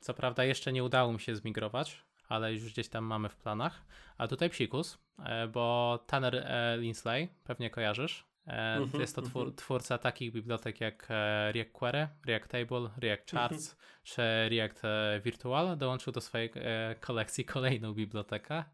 Co 0.00 0.14
prawda 0.14 0.44
jeszcze 0.44 0.72
nie 0.72 0.84
udało 0.84 1.12
mi 1.12 1.20
się 1.20 1.36
zmigrować, 1.36 2.02
ale 2.28 2.52
już 2.52 2.72
gdzieś 2.72 2.88
tam 2.88 3.04
mamy 3.04 3.28
w 3.28 3.36
planach. 3.36 3.84
A 4.18 4.28
tutaj 4.28 4.50
psikus, 4.50 4.98
e, 5.18 5.48
bo 5.48 5.98
Tanner 6.06 6.36
e, 6.36 6.76
Linsley, 6.78 7.28
pewnie 7.44 7.70
kojarzysz. 7.70 8.24
E, 8.46 8.76
Mhm, 8.76 9.00
Jest 9.00 9.16
to 9.16 9.22
twór, 9.22 9.42
mhm. 9.42 9.56
twórca 9.56 9.98
takich 9.98 10.32
bibliotek 10.32 10.80
jak 10.80 11.08
React 11.52 11.72
Query, 11.72 12.08
React 12.26 12.48
Table, 12.48 12.90
React 12.96 13.30
Charts 13.30 13.76
czy 14.02 14.22
React 14.48 14.82
Virtual. 15.24 15.76
Dołączył 15.78 16.12
do 16.12 16.20
swojej 16.20 16.50
kolekcji 17.00 17.44
kolejną 17.44 17.94
bibliotekę 17.94 18.64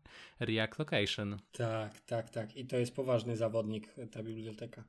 React 0.40 0.78
Location. 0.78 1.38
Tak, 1.52 2.00
tak, 2.00 2.30
tak. 2.30 2.56
I 2.56 2.66
to 2.66 2.76
jest 2.76 2.96
poważny 2.96 3.36
zawodnik, 3.36 3.94
ta 4.12 4.22
biblioteka. 4.22 4.84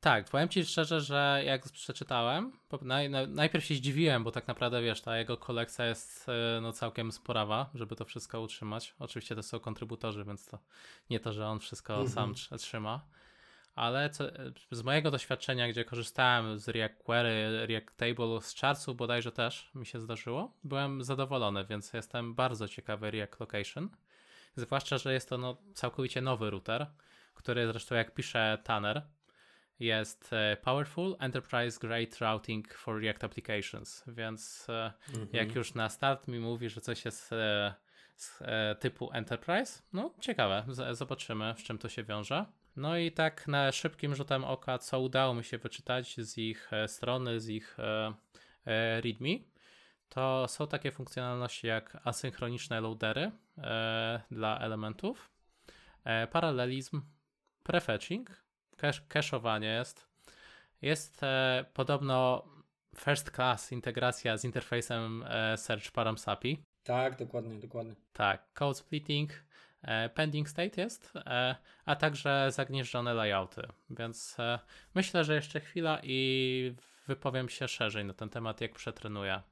Tak, 0.00 0.24
powiem 0.24 0.48
ci 0.48 0.64
szczerze, 0.64 1.00
że 1.00 1.42
jak 1.44 1.62
przeczytałem, 1.62 2.52
naj, 2.82 3.10
najpierw 3.28 3.64
się 3.64 3.74
zdziwiłem, 3.74 4.24
bo 4.24 4.30
tak 4.30 4.48
naprawdę 4.48 4.82
wiesz, 4.82 5.00
ta 5.00 5.18
jego 5.18 5.36
kolekcja 5.36 5.86
jest 5.86 6.26
e, 6.28 6.60
no, 6.60 6.72
całkiem 6.72 7.12
sporawa, 7.12 7.70
żeby 7.74 7.96
to 7.96 8.04
wszystko 8.04 8.40
utrzymać. 8.40 8.94
Oczywiście 8.98 9.34
to 9.34 9.42
są 9.42 9.60
kontrybutorzy, 9.60 10.24
więc 10.24 10.46
to 10.46 10.58
nie 11.10 11.20
to, 11.20 11.32
że 11.32 11.46
on 11.46 11.60
wszystko 11.60 11.94
mm 11.94 12.06
-hmm. 12.06 12.10
sam 12.10 12.58
trzyma. 12.58 13.00
Ale 13.74 14.10
co, 14.10 14.24
z 14.70 14.82
mojego 14.82 15.10
doświadczenia, 15.10 15.68
gdzie 15.68 15.84
korzystałem 15.84 16.58
z 16.58 16.68
React 16.68 17.02
Query, 17.02 17.66
React 17.66 17.96
Table, 17.96 18.40
z 18.40 18.60
chartsów 18.60 18.96
bodajże 18.96 19.32
też 19.32 19.70
mi 19.74 19.86
się 19.86 20.00
zdarzyło, 20.00 20.52
byłem 20.64 21.04
zadowolony, 21.04 21.64
więc 21.64 21.92
jestem 21.92 22.34
bardzo 22.34 22.68
ciekawy 22.68 23.10
React 23.10 23.40
Location. 23.40 23.88
Zwłaszcza, 24.56 24.98
że 24.98 25.12
jest 25.12 25.28
to 25.28 25.38
no, 25.38 25.56
całkowicie 25.74 26.20
nowy 26.20 26.50
router, 26.50 26.86
który 27.34 27.66
zresztą 27.66 27.94
jak 27.94 28.14
pisze 28.14 28.58
Tanner, 28.64 29.02
jest 29.80 30.32
e, 30.32 30.56
Powerful 30.62 31.16
Enterprise 31.18 31.78
Grade 31.80 32.16
Routing 32.20 32.74
for 32.74 33.00
React 33.00 33.24
Applications, 33.24 34.04
więc 34.06 34.66
mm 34.68 34.92
-hmm. 35.26 35.34
jak 35.36 35.54
już 35.54 35.74
na 35.74 35.88
start 35.88 36.28
mi 36.28 36.38
mówi, 36.38 36.68
że 36.68 36.80
coś 36.80 37.04
jest 37.04 37.32
e, 37.32 37.74
z 38.16 38.42
typu 38.80 39.10
Enterprise, 39.12 39.82
no 39.92 40.14
ciekawe, 40.20 40.64
zobaczymy 40.92 41.54
z 41.58 41.62
czym 41.62 41.78
to 41.78 41.88
się 41.88 42.04
wiąże. 42.04 42.44
No 42.76 42.96
i 42.98 43.12
tak 43.12 43.48
na 43.48 43.72
szybkim 43.72 44.14
rzutem 44.14 44.44
oka, 44.44 44.78
co 44.78 45.00
udało 45.00 45.34
mi 45.34 45.44
się 45.44 45.58
wyczytać 45.58 46.16
z 46.16 46.38
ich 46.38 46.70
strony, 46.86 47.40
z 47.40 47.48
ich 47.48 47.76
README, 49.02 49.38
to 50.08 50.48
są 50.48 50.66
takie 50.66 50.92
funkcjonalności 50.92 51.66
jak 51.66 51.98
asynchroniczne 52.04 52.80
loadery 52.80 53.30
dla 54.30 54.58
elementów, 54.60 55.30
paralelizm, 56.30 57.02
prefetching, 57.62 58.47
cache'owanie 59.08 59.78
jest. 59.78 60.08
Jest 60.82 61.22
e, 61.22 61.64
podobno 61.74 62.44
first 62.96 63.30
class 63.30 63.72
integracja 63.72 64.36
z 64.36 64.44
interfejsem 64.44 65.24
e, 65.28 65.56
Search 65.56 65.90
Params 65.90 66.28
API. 66.28 66.62
Tak, 66.84 67.16
dokładnie, 67.16 67.58
dokładnie. 67.58 67.94
Tak, 68.12 68.52
code 68.54 68.74
splitting, 68.74 69.30
e, 69.82 70.08
pending 70.08 70.48
state 70.48 70.80
jest, 70.80 71.12
e, 71.16 71.56
a 71.84 71.96
także 71.96 72.48
zagnieżdżone 72.52 73.14
layouty. 73.14 73.62
Więc 73.90 74.40
e, 74.40 74.58
myślę, 74.94 75.24
że 75.24 75.34
jeszcze 75.34 75.60
chwila 75.60 76.00
i 76.02 76.74
wypowiem 77.06 77.48
się 77.48 77.68
szerzej 77.68 78.04
na 78.04 78.14
ten 78.14 78.28
temat, 78.28 78.60
jak 78.60 78.72
przetrenuję. 78.72 79.42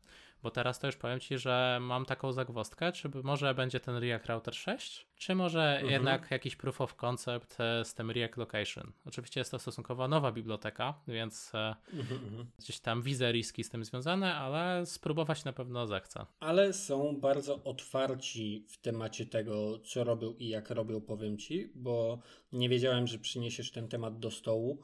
Bo 0.42 0.50
teraz 0.50 0.78
to 0.78 0.86
już 0.86 0.96
powiem 0.96 1.20
Ci, 1.20 1.38
że 1.38 1.78
mam 1.80 2.04
taką 2.04 2.32
zagwozdkę, 2.32 2.92
czy 2.92 3.10
może 3.22 3.54
będzie 3.54 3.80
ten 3.80 3.96
React 3.96 4.26
Router 4.26 4.54
6, 4.54 5.06
czy 5.16 5.34
może 5.34 5.72
mhm. 5.72 5.92
jednak 5.92 6.30
jakiś 6.30 6.56
proof 6.56 6.80
of 6.80 6.94
concept 6.94 7.60
e, 7.60 7.84
z 7.84 7.94
tym 7.94 8.10
React 8.10 8.36
Location. 8.36 8.92
Oczywiście 9.06 9.40
jest 9.40 9.50
to 9.50 9.58
stosunkowo 9.58 10.08
nowa 10.08 10.32
biblioteka, 10.32 10.94
więc 11.08 11.54
e, 11.54 11.76
mhm, 11.92 12.24
mhm, 12.24 12.46
gdzieś 12.58 12.80
tam 12.80 13.02
widzę 13.02 13.32
riski 13.32 13.64
z 13.64 13.70
tym 13.70 13.84
związane, 13.84 14.34
ale 14.34 14.86
spróbować 14.86 15.44
na 15.44 15.52
pewno 15.52 15.86
zechcę. 15.86 16.26
Ale 16.40 16.72
są 16.72 17.20
bardzo 17.20 17.64
otwarci 17.64 18.66
w 18.68 18.80
temacie 18.80 19.26
tego, 19.26 19.78
co 19.78 20.04
robią 20.04 20.34
i 20.38 20.48
jak 20.48 20.70
robią, 20.70 21.00
powiem 21.00 21.38
Ci, 21.38 21.72
bo 21.74 22.18
nie 22.52 22.68
wiedziałem, 22.68 23.06
że 23.06 23.18
przyniesiesz 23.18 23.70
ten 23.70 23.88
temat 23.88 24.18
do 24.18 24.30
stołu, 24.30 24.82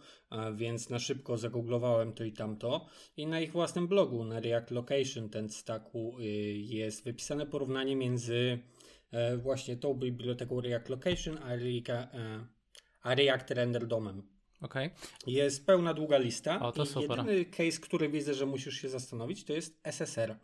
więc 0.55 0.91
na 0.91 0.99
szybko 0.99 1.37
zagooglowałem 1.37 2.13
to 2.13 2.25
i 2.25 2.33
tamto 2.33 2.87
i 3.17 3.27
na 3.27 3.41
ich 3.41 3.53
własnym 3.53 3.89
blogu, 3.89 4.25
na 4.25 4.41
React 4.41 4.71
Location, 4.71 5.29
ten 5.29 5.49
stacku 5.49 6.19
y, 6.21 6.25
jest 6.57 7.05
wypisane 7.05 7.47
porównanie 7.47 7.97
między 7.97 8.59
e, 8.59 8.72
właśnie 9.37 9.77
tą 9.77 9.95
biblioteką 9.95 10.61
React 10.61 10.89
Location 10.89 11.39
a, 11.43 11.55
e, 11.55 12.47
a 13.03 13.15
React 13.15 13.51
Render 13.51 13.87
Domem. 13.87 14.23
Okay. 14.61 14.91
Jest 15.27 15.67
pełna 15.67 15.95
długa 15.95 16.19
lista. 16.19 16.61
O, 16.61 16.73
to 16.73 16.83
i 16.83 16.87
super. 16.87 17.19
Jedyny 17.19 17.45
case, 17.45 17.81
który 17.81 18.09
widzę, 18.09 18.35
że 18.35 18.47
musisz 18.47 18.75
się 18.75 18.89
zastanowić, 18.89 19.45
to 19.45 19.53
jest 19.53 19.81
SSR 19.85 20.37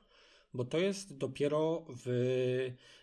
bo 0.55 0.65
to 0.65 0.79
jest 0.79 1.17
dopiero 1.17 1.85
w 1.89 2.09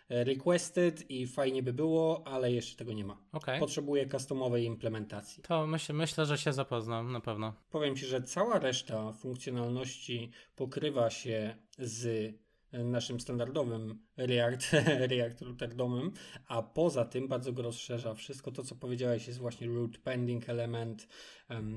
e, 0.08 0.24
requested 0.24 1.10
i 1.10 1.26
fajnie 1.26 1.62
by 1.62 1.72
było, 1.72 2.26
ale 2.26 2.52
jeszcze 2.52 2.76
tego 2.76 2.92
nie 2.92 3.04
ma. 3.04 3.18
Okay. 3.32 3.60
Potrzebuję 3.60 4.08
customowej 4.08 4.64
implementacji. 4.64 5.42
To 5.42 5.66
myśl, 5.66 5.92
myślę, 5.92 6.26
że 6.26 6.38
się 6.38 6.52
zapoznam 6.52 7.12
na 7.12 7.20
pewno. 7.20 7.54
Powiem 7.70 7.96
Ci, 7.96 8.06
że 8.06 8.22
cała 8.22 8.58
reszta 8.58 9.12
funkcjonalności 9.12 10.30
pokrywa 10.56 11.10
się 11.10 11.56
z 11.78 12.34
naszym 12.72 13.20
standardowym 13.20 13.98
React, 14.16 14.70
React 15.10 15.42
Router 15.42 15.74
domem, 15.74 16.12
a 16.48 16.62
poza 16.62 17.04
tym 17.04 17.28
bardzo 17.28 17.52
go 17.52 17.62
rozszerza. 17.62 18.14
Wszystko 18.14 18.50
to, 18.50 18.62
co 18.62 18.74
powiedziałeś, 18.74 19.26
jest 19.26 19.38
właśnie 19.38 19.66
root 19.66 19.98
pending 19.98 20.48
element, 20.48 21.08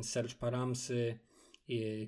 search 0.02 0.36
paramsy, 0.36 1.20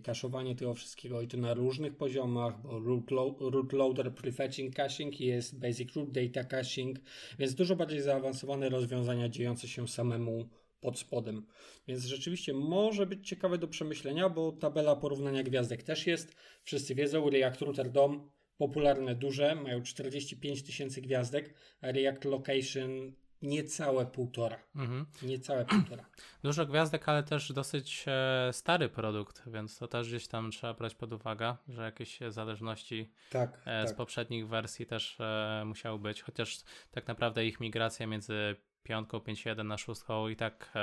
kaszowanie 0.03 0.55
tego 0.55 0.73
wszystkiego 0.73 1.21
i 1.21 1.27
to 1.27 1.37
na 1.37 1.53
różnych 1.53 1.97
poziomach, 1.97 2.61
bo 2.61 2.79
root, 2.79 3.11
lo 3.11 3.35
root 3.39 3.73
loader 3.73 4.15
prefetching 4.15 4.75
caching 4.75 5.19
jest 5.19 5.59
basic 5.59 5.95
root 5.95 6.11
data 6.11 6.43
caching, 6.43 6.99
więc 7.39 7.55
dużo 7.55 7.75
bardziej 7.75 8.01
zaawansowane 8.01 8.69
rozwiązania 8.69 9.29
dziejące 9.29 9.67
się 9.67 9.87
samemu 9.87 10.49
pod 10.79 10.99
spodem. 10.99 11.45
Więc 11.87 12.05
rzeczywiście 12.05 12.53
może 12.53 13.05
być 13.05 13.27
ciekawe 13.27 13.57
do 13.57 13.67
przemyślenia, 13.67 14.29
bo 14.29 14.51
tabela 14.51 14.95
porównania 14.95 15.43
gwiazdek 15.43 15.83
też 15.83 16.07
jest. 16.07 16.35
Wszyscy 16.63 16.95
wiedzą, 16.95 17.29
React 17.29 17.61
Router 17.61 17.91
DOM 17.91 18.31
popularne, 18.61 19.15
duże, 19.15 19.55
mają 19.55 19.83
45 19.83 20.63
tysięcy 20.63 21.01
gwiazdek, 21.01 21.53
a 21.81 21.91
React 21.91 22.25
Location 22.25 23.13
Niecałe 23.41 24.05
półtora. 24.05 24.59
Mhm. 24.75 25.05
Niecałe 25.21 25.65
półtora. 25.65 26.05
Dużo 26.43 26.65
gwiazdek, 26.65 27.09
ale 27.09 27.23
też 27.23 27.53
dosyć 27.53 28.05
e, 28.07 28.49
stary 28.53 28.89
produkt, 28.89 29.43
więc 29.47 29.77
to 29.77 29.87
też 29.87 30.07
gdzieś 30.07 30.27
tam 30.27 30.51
trzeba 30.51 30.73
brać 30.73 30.95
pod 30.95 31.13
uwagę, 31.13 31.55
że 31.67 31.83
jakieś 31.83 32.19
zależności 32.29 33.11
tak, 33.29 33.61
e, 33.65 33.85
z 33.87 33.89
tak. 33.89 33.97
poprzednich 33.97 34.47
wersji 34.47 34.85
też 34.85 35.17
e, 35.19 35.63
musiały 35.65 35.99
być, 35.99 36.21
chociaż 36.21 36.57
tak 36.91 37.07
naprawdę 37.07 37.45
ich 37.45 37.59
migracja 37.59 38.07
między 38.07 38.55
piątką 38.83 39.17
5.1 39.17 39.65
na 39.65 39.77
szóstką 39.77 40.27
i 40.27 40.35
tak 40.35 40.73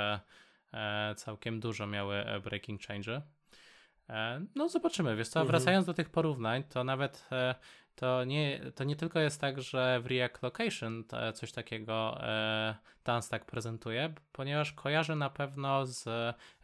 całkiem 1.15 1.59
dużo 1.59 1.87
miały 1.87 2.25
breaking 2.43 2.81
change. 2.81 3.21
No 4.55 4.69
zobaczymy, 4.69 5.15
wiesz 5.15 5.29
co, 5.29 5.39
mhm. 5.39 5.51
wracając 5.51 5.85
do 5.85 5.93
tych 5.93 6.09
porównań, 6.09 6.63
to 6.63 6.83
nawet 6.83 7.29
to 7.99 8.23
nie, 8.23 8.61
to 8.75 8.83
nie 8.83 8.95
tylko 8.95 9.19
jest 9.19 9.41
tak, 9.41 9.61
że 9.61 9.99
w 10.03 10.05
React 10.05 10.43
Location 10.43 11.03
coś 11.33 11.51
takiego 11.51 12.23
e, 12.23 12.75
Tanstack 13.03 13.45
prezentuje, 13.45 14.13
ponieważ 14.31 14.73
kojarzę 14.73 15.15
na 15.15 15.29
pewno 15.29 15.85
z 15.85 16.05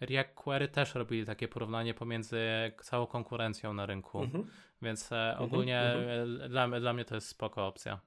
React 0.02 0.34
Query 0.36 0.68
też 0.68 0.96
robili 0.96 1.26
takie 1.26 1.48
porównanie 1.48 1.94
pomiędzy 1.94 2.40
całą 2.82 3.08
konkurencją 3.08 3.74
na 3.74 3.86
rynku, 3.86 4.22
mhm. 4.22 4.48
więc 4.82 5.12
e, 5.12 5.30
mhm, 5.30 5.46
ogólnie 5.46 5.82
mhm. 5.82 6.50
Dla, 6.50 6.80
dla 6.80 6.94
mnie 6.94 7.06
to 7.06 7.16
jest 7.16 7.28
spoko 7.28 7.68
opcja. 7.68 8.00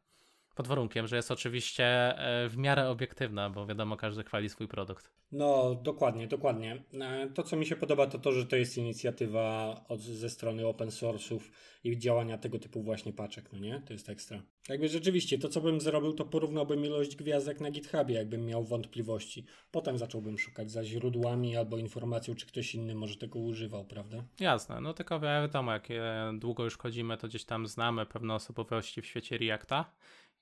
Pod 0.58 0.66
warunkiem, 0.66 1.06
że 1.06 1.16
jest 1.16 1.30
oczywiście 1.30 1.84
e, 1.84 2.48
w 2.48 2.56
miarę 2.56 2.88
obiektywna, 2.88 3.50
bo 3.50 3.66
wiadomo, 3.66 3.96
każdy 3.96 4.24
chwali 4.24 4.48
swój 4.48 4.68
produkt. 4.68 5.10
No, 5.32 5.74
dokładnie, 5.74 6.26
dokładnie. 6.26 6.82
E, 7.00 7.28
to, 7.34 7.42
co 7.42 7.56
mi 7.56 7.66
się 7.66 7.76
podoba, 7.76 8.06
to 8.06 8.18
to, 8.18 8.32
że 8.32 8.46
to 8.46 8.56
jest 8.56 8.78
inicjatywa 8.78 9.80
od, 9.88 10.00
ze 10.00 10.30
strony 10.30 10.66
open 10.66 10.88
source'ów 10.88 11.40
i 11.84 11.98
działania 11.98 12.38
tego 12.38 12.58
typu 12.58 12.82
właśnie 12.82 13.12
paczek, 13.12 13.52
no 13.52 13.58
nie? 13.58 13.82
To 13.86 13.92
jest 13.92 14.08
ekstra. 14.08 14.42
Jakby 14.68 14.88
rzeczywiście, 14.88 15.38
to 15.38 15.48
co 15.48 15.60
bym 15.60 15.80
zrobił, 15.80 16.12
to 16.12 16.24
porównałbym 16.24 16.84
ilość 16.84 17.16
gwiazdek 17.16 17.60
na 17.60 17.70
GitHubie, 17.70 18.14
jakbym 18.14 18.46
miał 18.46 18.64
wątpliwości. 18.64 19.46
Potem 19.70 19.98
zacząłbym 19.98 20.38
szukać 20.38 20.70
za 20.70 20.84
źródłami 20.84 21.56
albo 21.56 21.78
informacją, 21.78 22.34
czy 22.34 22.46
ktoś 22.46 22.74
inny 22.74 22.94
może 22.94 23.16
tego 23.16 23.38
używał, 23.38 23.84
prawda? 23.84 24.24
Jasne, 24.40 24.80
no 24.80 24.94
tylko 24.94 25.20
wiadomo, 25.20 25.72
jak 25.72 25.88
długo 26.34 26.64
już 26.64 26.78
chodzimy, 26.78 27.16
to 27.16 27.28
gdzieś 27.28 27.44
tam 27.44 27.66
znamy 27.66 28.06
pewne 28.06 28.34
osobowości 28.34 29.02
w 29.02 29.06
świecie 29.06 29.38
Reacta 29.38 29.92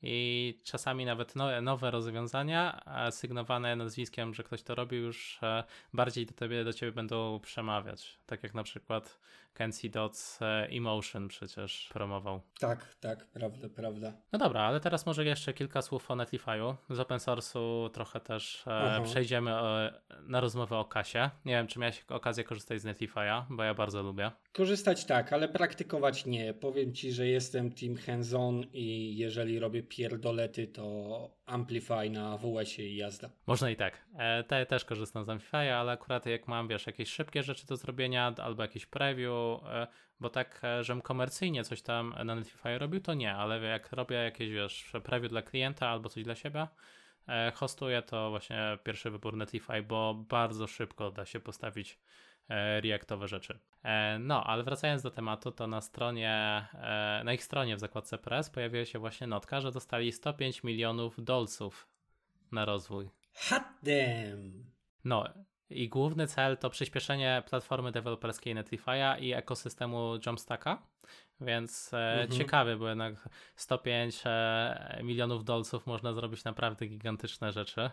i 0.03 0.59
czasami 0.65 1.05
nawet 1.05 1.37
nowe, 1.37 1.63
nowe 1.63 1.91
rozwiązania 1.91 2.85
sygnowane 3.11 3.77
nazwiskiem, 3.77 4.35
że 4.35 4.43
ktoś 4.43 4.63
to 4.63 4.75
robił, 4.75 5.03
już 5.03 5.39
e, 5.43 5.65
bardziej 5.95 6.27
do, 6.27 6.33
tobie, 6.35 6.65
do 6.65 6.73
ciebie 6.73 6.93
będą 6.93 7.41
przemawiać. 7.41 8.19
Tak 8.27 8.43
jak 8.43 8.55
na 8.55 8.63
przykład 8.63 9.19
Kenzie 9.57 9.91
Dots 9.91 10.43
e, 10.43 10.69
Emotion 10.71 11.29
przecież 11.29 11.89
promował. 11.93 12.41
Tak, 12.61 12.95
tak, 13.01 13.27
prawda, 13.27 13.69
prawda. 13.69 14.13
No 14.33 14.39
dobra, 14.39 14.61
ale 14.61 14.81
teraz 14.81 15.07
może 15.07 15.25
jeszcze 15.25 15.53
kilka 15.53 15.83
słów 15.83 16.11
o 16.11 16.15
Netlify'u. 16.15 16.75
Z 16.91 17.01
open 17.01 17.19
source'u 17.19 17.91
trochę 17.91 18.21
też 18.21 18.65
e, 18.67 19.03
przejdziemy 19.05 19.55
o, 19.55 19.77
na 20.21 20.41
rozmowę 20.41 20.79
o 20.79 20.85
kasie. 20.85 21.31
Nie 21.45 21.53
wiem, 21.53 21.67
czy 21.67 21.79
miałeś 21.79 22.05
okazję 22.09 22.45
korzystać 22.45 22.81
z 22.81 22.85
Netlify'a, 22.85 23.43
bo 23.51 23.63
ja 23.63 23.75
bardzo 23.75 24.03
lubię. 24.03 24.31
Korzystać 24.53 25.05
tak, 25.05 25.33
ale 25.33 25.49
praktykować 25.49 26.27
nie. 26.27 26.55
Powiem 26.55 26.95
Ci, 26.95 27.13
że 27.13 27.27
jestem 27.27 27.73
team 27.73 27.97
hands-on 27.97 28.63
i 28.73 29.17
jeżeli 29.17 29.59
robię 29.59 29.83
pierdolety, 29.83 30.67
to 30.67 31.36
Amplify 31.47 32.11
na 32.11 32.39
WS-ie 32.39 32.89
i 32.89 32.97
jazda. 32.97 33.31
Można 33.47 33.71
i 33.71 33.77
tak. 33.77 34.05
E, 34.19 34.45
te, 34.45 34.67
też 34.67 34.85
korzystam 34.85 35.25
z 35.25 35.29
Amplify'a, 35.29 35.71
ale 35.71 35.93
akurat 35.93 36.27
jak 36.27 36.49
mam, 36.49 36.69
wiesz, 36.69 36.87
jakieś 36.87 37.09
szybkie 37.09 37.43
rzeczy 37.43 37.67
do 37.67 37.77
zrobienia 37.77 38.35
albo 38.43 38.63
jakieś 38.63 38.87
preview, 38.87 39.61
e, 39.65 39.87
bo 40.21 40.31
tak, 40.31 40.61
e, 40.65 40.85
żebym 40.85 41.03
komercyjnie 41.03 41.65
coś 41.65 41.83
tam 41.83 42.15
na 42.25 42.35
Netlify 42.35 42.79
robił, 42.79 43.01
to 43.01 43.15
nie, 43.15 43.35
ale 43.35 43.61
jak 43.61 43.93
robię 43.93 44.17
jakieś, 44.17 44.51
wiesz, 44.51 44.93
preview 45.05 45.31
dla 45.31 45.43
klienta 45.43 45.89
albo 45.89 46.09
coś 46.09 46.25
dla 46.25 46.35
siebie, 46.35 46.67
e, 47.29 47.53
hostuję 47.55 48.03
to 48.03 48.31
właśnie 48.31 48.79
pierwszy 48.85 49.11
wybór 49.11 49.37
Netlify, 49.37 49.83
bo 49.83 50.15
bardzo 50.15 50.67
szybko 50.67 51.11
da 51.11 51.25
się 51.27 51.41
postawić 51.41 51.99
Reactowe 52.81 53.29
rzeczy. 53.29 53.59
E, 53.83 54.19
no, 54.19 54.45
ale 54.45 54.63
wracając 54.63 55.03
do 55.03 55.11
tematu, 55.11 55.51
to 55.53 55.67
na 55.67 55.81
stronie, 55.81 56.67
e, 56.75 57.23
na 57.25 57.33
ich 57.33 57.45
stronie 57.45 57.77
w 57.77 57.81
zakładce 57.81 58.19
Press 58.19 58.51
pojawiła 58.51 58.85
się 58.85 58.99
właśnie 58.99 59.27
notka, 59.27 59.61
że 59.61 59.73
dostali 59.73 60.13
105 60.13 60.63
milionów 60.65 61.25
dolców 61.25 61.89
na 62.53 62.65
rozwój. 62.65 63.11
Hot 63.35 63.63
damn! 63.83 64.65
No 65.05 65.29
i 65.71 65.89
główny 65.89 66.27
cel 66.27 66.57
to 66.57 66.71
przyspieszenie 66.71 67.43
platformy 67.49 67.93
deweloperskiej 67.93 68.55
Netlify'a 68.55 69.21
i 69.21 69.33
ekosystemu 69.33 70.15
Jumpstacka, 70.27 70.83
więc 71.41 71.95
e, 71.95 72.13
Mhm. 72.13 72.31
ciekawy, 72.31 72.77
bo 72.77 72.89
jednak 72.89 73.29
105 73.57 74.23
e, 74.27 75.01
milionów 75.03 75.45
dolców 75.45 75.87
można 75.87 76.13
zrobić 76.13 76.45
naprawdę 76.45 76.87
gigantyczne 76.87 77.53
rzeczy. 77.53 77.91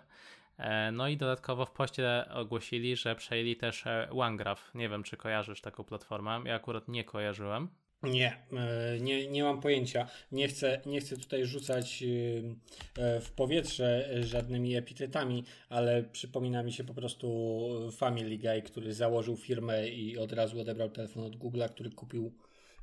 E, 0.58 0.92
no 0.92 1.08
i 1.08 1.18
dodatkowo 1.18 1.66
w 1.66 1.72
poście 1.72 2.26
ogłosili, 2.34 2.96
że 2.96 3.16
przejęli 3.16 3.56
też 3.56 3.88
e, 3.88 4.08
OneGraph. 4.12 4.76
Nie 4.76 4.90
wiem, 4.90 5.04
czy 5.04 5.18
kojarzysz 5.18 5.62
taką 5.62 5.84
platformę. 5.84 6.42
Ja 6.46 6.56
akurat 6.56 6.88
nie 6.88 7.04
kojarzyłem. 7.04 7.70
Nie, 8.04 8.38
e, 8.54 9.00
nie, 9.00 9.28
nie 9.28 9.44
mam 9.44 9.62
pojęcia. 9.62 10.08
Nie 10.32 10.48
chcę, 10.48 10.82
nie 10.86 11.02
chcę 11.02 11.18
tutaj 11.18 11.46
rzucać 11.46 12.04
e, 12.04 13.02
e, 13.02 13.22
w 13.22 13.32
powietrze 13.32 14.10
żadnymi 14.22 14.76
epitetami, 14.76 15.44
ale 15.70 16.04
przypomina 16.04 16.64
mi 16.64 16.74
się 16.74 16.84
po 16.84 16.94
prostu 16.94 17.68
Family 17.98 18.38
Guy, 18.38 18.62
który 18.62 18.94
założył 18.94 19.38
firmę 19.38 19.90
i 19.90 20.18
od 20.18 20.34
razu 20.34 20.60
odebrał 20.60 20.90
telefon 20.90 21.24
od 21.24 21.36
Google'a, 21.36 21.70
który 21.70 21.92
kupił, 21.92 22.34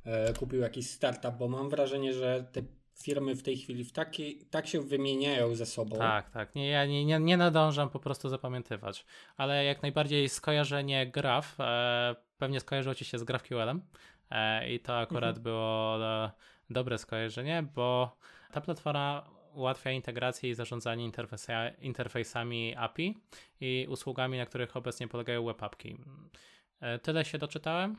e, 0.05 0.33
kupił 0.33 0.59
jakiś 0.59 0.89
startup, 0.89 1.35
bo 1.39 1.47
mam 1.47 1.69
wrażenie, 1.69 2.13
że 2.13 2.45
te 2.51 2.61
firmy 3.01 3.35
w 3.35 3.43
tej 3.43 3.57
chwili 3.57 3.83
w 3.83 3.91
taki, 3.91 4.45
tak 4.45 4.67
się 4.67 4.81
wymieniają 4.81 5.55
ze 5.55 5.65
sobą. 5.65 5.97
Tak, 5.97 6.29
tak. 6.29 6.55
Nie, 6.55 6.67
ja 6.69 6.85
nie, 6.85 7.05
nie, 7.05 7.19
nie 7.19 7.37
nadążam 7.37 7.89
po 7.89 7.99
prostu 7.99 8.29
zapamiętywać. 8.29 9.05
Ale 9.37 9.65
jak 9.65 9.81
najbardziej 9.81 10.29
skojarzenie 10.29 11.07
graf, 11.07 11.55
e, 11.59 12.15
pewnie 12.37 12.59
skojarzyło 12.59 12.95
ci 12.95 13.05
się 13.05 13.19
z 13.19 13.23
GraphQL-em 13.23 13.81
e, 14.29 14.69
i 14.73 14.79
to 14.79 14.97
akurat 14.97 15.37
Mhm. 15.37 15.43
było 15.43 16.05
e, 16.05 16.31
dobre 16.69 16.97
skojarzenie, 16.97 17.63
bo 17.75 18.17
ta 18.51 18.61
platforma 18.61 19.29
ułatwia 19.53 19.91
integrację 19.91 20.49
i 20.49 20.53
zarządzanie 20.53 21.05
interfejsa, 21.05 21.69
interfejsami 21.69 22.75
API 22.75 23.17
i 23.61 23.87
usługami, 23.89 24.37
na 24.37 24.45
których 24.45 24.77
obecnie 24.77 25.07
polegają 25.07 25.45
webapki. 25.45 25.97
E, 26.79 26.99
tyle 26.99 27.25
się 27.25 27.37
doczytałem. 27.37 27.95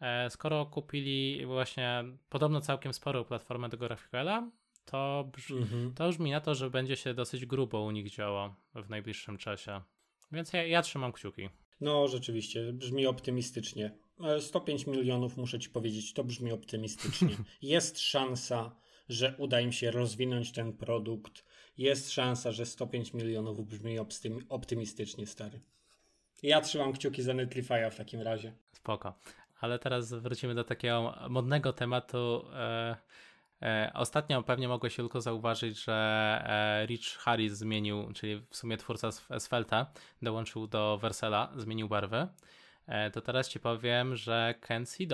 E, 0.00 0.30
skoro 0.30 0.66
kupili 0.66 1.46
właśnie 1.46 2.04
podobno 2.28 2.60
całkiem 2.60 2.92
sporą 2.92 3.24
platformę 3.24 3.68
do 3.68 3.76
GraphQL-a, 3.76 4.50
to 4.84 5.28
brz- 5.32 5.56
Mhm. 5.58 5.94
to 5.94 6.08
brzmi 6.08 6.30
na 6.30 6.40
to, 6.40 6.54
że 6.54 6.70
będzie 6.70 6.96
się 6.96 7.14
dosyć 7.14 7.46
grubo 7.46 7.82
u 7.82 7.90
nich 7.90 8.10
działo 8.10 8.54
w 8.74 8.88
najbliższym 8.90 9.38
czasie. 9.38 9.80
Więc 10.32 10.52
ja, 10.52 10.66
ja 10.66 10.82
trzymam 10.82 11.12
kciuki. 11.12 11.48
No, 11.80 12.08
rzeczywiście, 12.08 12.72
brzmi 12.72 13.06
optymistycznie. 13.06 13.94
E, 14.24 14.40
105 14.40 14.86
milionów, 14.86 15.36
muszę 15.36 15.58
ci 15.58 15.70
powiedzieć, 15.70 16.12
to 16.12 16.24
brzmi 16.24 16.52
optymistycznie. 16.52 17.28
Jest 17.62 18.00
szansa, 18.00 18.76
że 19.08 19.34
uda 19.38 19.60
im 19.60 19.72
się 19.72 19.90
rozwinąć 19.90 20.52
ten 20.52 20.72
produkt. 20.72 21.44
Jest 21.78 22.12
szansa, 22.12 22.52
że 22.52 22.66
105 22.66 23.14
milionów 23.14 23.66
brzmi 23.66 23.98
optym- 24.00 24.44
optymistycznie, 24.48 25.26
stary. 25.26 25.60
Ja 26.42 26.60
trzymam 26.60 26.92
kciuki 26.92 27.22
za 27.22 27.32
Netlify'a 27.32 27.90
w 27.90 27.96
takim 27.96 28.20
razie. 28.20 28.52
Spoko. 28.72 29.14
Ale 29.60 29.78
teraz 29.78 30.12
wrócimy 30.12 30.54
do 30.54 30.64
takiego 30.64 31.14
modnego 31.28 31.72
tematu. 31.72 32.44
E, 32.54 32.96
e, 33.62 33.90
ostatnio 33.94 34.42
pewnie 34.42 34.68
mogłeś 34.68 34.96
tylko 34.96 35.20
zauważyć, 35.20 35.84
że 35.84 35.94
e, 36.46 36.86
Rich 36.86 37.16
Harris 37.18 37.52
zmienił, 37.52 38.12
czyli 38.12 38.46
w 38.50 38.56
sumie 38.56 38.76
twórca 38.76 39.08
Sf- 39.08 39.40
Svelta, 39.40 39.86
dołączył 40.22 40.66
do 40.66 40.98
Versela, 40.98 41.52
zmienił 41.56 41.88
barwy. 41.88 42.28
To 43.12 43.20
teraz 43.20 43.48
ci 43.48 43.60
powiem, 43.60 44.16
że 44.16 44.54
Kenzie 44.60 45.06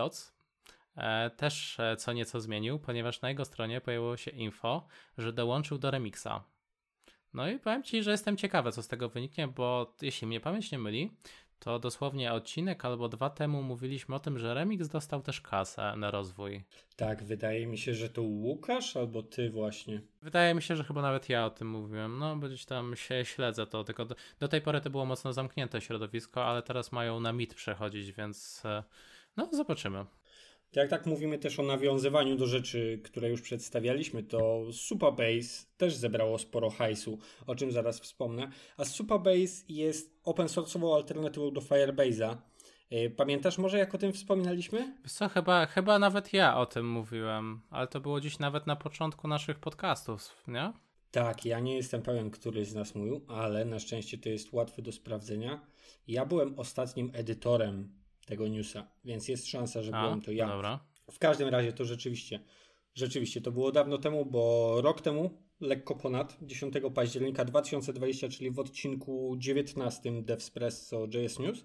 e, 0.97 1.31
też 1.31 1.79
co 1.99 2.13
nieco 2.13 2.41
zmienił, 2.41 2.79
ponieważ 2.79 3.21
na 3.21 3.29
jego 3.29 3.45
stronie 3.45 3.81
pojawiło 3.81 4.17
się 4.17 4.31
info, 4.31 4.87
że 5.19 5.33
dołączył 5.33 5.79
do 5.79 5.91
Remixa. 5.91 6.45
No 7.35 7.49
i 7.49 7.59
powiem 7.59 7.83
ci, 7.83 8.03
że 8.03 8.11
jestem 8.11 8.37
ciekawy, 8.37 8.73
co 8.73 8.83
z 8.83 8.89
tego 8.89 9.09
wyniknie, 9.09 9.49
bo 9.49 9.95
jeśli 10.03 10.27
mnie 10.27 10.41
pamięć 10.41 10.73
nie 10.73 10.79
myli, 10.79 11.11
to 11.65 11.79
dosłownie 11.79 12.33
odcinek 12.33 12.85
albo 12.85 13.09
dwa 13.09 13.31
temu 13.31 13.63
mówiliśmy 13.63 14.15
o 14.15 14.21
tym, 14.21 14.39
że 14.39 14.55
Remix 14.55 14.89
dostał 14.89 15.23
też 15.23 15.41
kasę 15.41 15.95
na 15.97 16.11
rozwój. 16.11 16.65
Tak, 16.97 17.25
wydaje 17.25 17.67
mi 17.67 17.79
się, 17.79 17.95
że 17.95 18.09
to 18.09 18.23
Łukasz 18.23 18.97
albo 18.97 19.23
ty 19.23 19.51
właśnie. 19.51 20.01
Wydaje 20.23 20.55
mi 20.55 20.63
się, 20.63 20.77
że 20.77 20.85
chyba 20.85 21.03
nawet 21.03 21.29
ja 21.29 21.47
o 21.47 21.51
tym 21.51 21.69
mówiłem. 21.71 22.19
No, 22.19 22.37
gdzieś 22.37 22.65
tam 22.65 22.97
się 22.97 23.25
śledzę 23.25 23.67
to, 23.67 23.85
tylko 23.85 24.05
do, 24.05 24.15
do 24.41 24.49
tej 24.49 24.61
pory 24.61 24.81
to 24.81 24.91
było 24.91 25.05
mocno 25.05 25.33
zamknięte 25.33 25.81
środowisko, 25.81 26.45
ale 26.45 26.63
teraz 26.63 26.93
mają 26.93 27.21
na 27.21 27.33
mit 27.33 27.55
przechodzić, 27.55 28.13
więc 28.13 28.63
e, 28.65 28.83
no, 29.37 29.49
zobaczymy. 29.53 30.05
Jak 30.77 30.91
tak 30.91 31.07
mówimy 31.07 31.39
też 31.39 31.59
o 31.59 31.63
nawiązywaniu 31.63 32.37
do 32.37 32.47
rzeczy, 32.47 33.01
które 33.05 33.31
już 33.31 33.43
przedstawialiśmy, 33.43 34.23
to 34.23 34.73
Supabase 34.73 35.67
też 35.77 35.95
zebrało 35.95 36.39
sporo 36.39 36.71
hajsu, 36.71 37.19
o 37.47 37.55
czym 37.55 37.73
zaraz 37.73 38.01
wspomnę. 38.01 38.51
A 38.77 38.85
Supabase 38.85 39.65
jest 39.69 40.21
open 40.25 40.47
source'ową 40.47 40.95
alternatywą 40.95 41.51
do 41.51 41.61
Firebase'a. 41.61 42.37
Yy, 42.91 43.11
Pamiętasz 43.11 43.59
może 43.59 43.79
jak 43.79 43.95
o 43.95 43.99
tym 43.99 44.13
wspominaliśmy? 44.13 44.97
Co, 45.07 45.29
chyba, 45.29 45.67
chyba 45.67 45.99
nawet 45.99 46.33
ja 46.33 46.57
o 46.57 46.67
tym 46.67 46.91
mówiłem, 46.91 47.61
ale 47.71 47.87
to 47.87 48.01
było 48.01 48.21
dziś 48.21 48.39
nawet 48.39 48.67
na 48.67 48.77
początku 48.77 49.29
naszych 49.29 49.59
podcastów, 49.59 50.45
nie? 50.49 50.73
Tak, 51.11 51.45
ja 51.45 51.61
nie 51.61 51.77
jestem 51.77 52.03
pewien, 52.03 52.31
który 52.31 52.65
z 52.65 52.75
nas 52.75 52.95
mówił, 52.95 53.25
ale 53.29 53.65
na 53.65 53.79
szczęście 53.79 54.19
to 54.19 54.29
jest 54.29 54.53
łatwe 54.53 54.83
do 54.83 54.93
sprawdzenia. 54.93 55.67
Ja 56.07 56.27
byłem 56.27 56.59
ostatnim 56.59 57.11
edytorem 57.15 58.04
tego 58.27 58.49
newsa, 58.49 58.87
więc 59.05 59.29
jest 59.29 59.49
szansa, 59.49 59.83
że 59.83 59.93
A, 59.95 60.03
byłem 60.03 60.21
to 60.21 60.33
ja. 60.33 60.49
Dobra. 60.49 60.81
W 61.11 61.19
każdym 61.19 61.49
razie 61.49 61.73
to 61.73 61.85
rzeczywiście, 61.85 62.41
rzeczywiście 62.95 63.41
to 63.41 63.53
było 63.53 63.73
dawno 63.73 63.99
temu, 63.99 64.27
bo 64.27 64.77
rok 64.83 65.01
temu, 65.01 65.31
lekko 65.61 65.95
ponad, 65.95 66.37
10 66.43 66.75
października 66.95 67.45
2020, 67.45 68.29
czyli 68.29 68.51
w 68.51 68.59
odcinku 68.59 69.35
19 69.39 70.23
Devspresso 70.23 71.07
JS 71.15 71.39
News, 71.39 71.65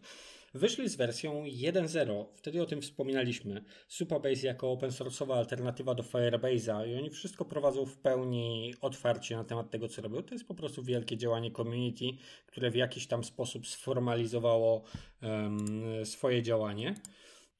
wyszli 0.53 0.89
z 0.89 0.95
wersją 0.95 1.43
1.0. 1.43 2.25
Wtedy 2.35 2.61
o 2.61 2.65
tym 2.65 2.81
wspominaliśmy. 2.81 3.63
Supabase 3.87 4.47
jako 4.47 4.71
open 4.71 4.89
source'owa 4.89 5.37
alternatywa 5.37 5.95
do 5.95 6.03
Firebase'a 6.03 6.87
i 6.87 6.95
oni 6.95 7.09
wszystko 7.09 7.45
prowadzą 7.45 7.85
w 7.85 7.97
pełni 7.97 8.73
otwarcie 8.81 9.35
na 9.35 9.43
temat 9.43 9.69
tego, 9.69 9.87
co 9.87 10.01
robią. 10.01 10.23
To 10.23 10.35
jest 10.35 10.47
po 10.47 10.55
prostu 10.55 10.83
wielkie 10.83 11.17
działanie 11.17 11.51
community, 11.51 12.05
które 12.45 12.71
w 12.71 12.75
jakiś 12.75 13.07
tam 13.07 13.23
sposób 13.23 13.67
sformalizowało 13.67 14.83
em, 15.21 16.05
swoje 16.05 16.43
działanie 16.43 16.95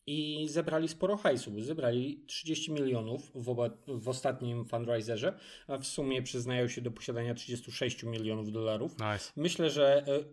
i 0.10 0.47
zebrali 0.49 0.88
sporo 0.88 1.17
hajsu. 1.17 1.62
Zebrali 1.62 2.23
30 2.28 2.71
milionów 2.71 3.32
w, 3.36 3.49
oba, 3.49 3.69
w 3.88 4.10
ostatnim 4.10 4.65
fundraiserze, 4.65 5.39
a 5.67 5.78
w 5.78 5.86
sumie 5.86 6.21
przyznają 6.21 6.67
się 6.67 6.82
do 6.82 6.91
posiadania 6.91 7.34
36 7.34 8.04
milionów 8.04 8.52
dolarów. 8.52 8.91
Nice. 8.91 9.32
Myślę, 9.36 9.69
że 9.69 10.04
e, 10.08 10.23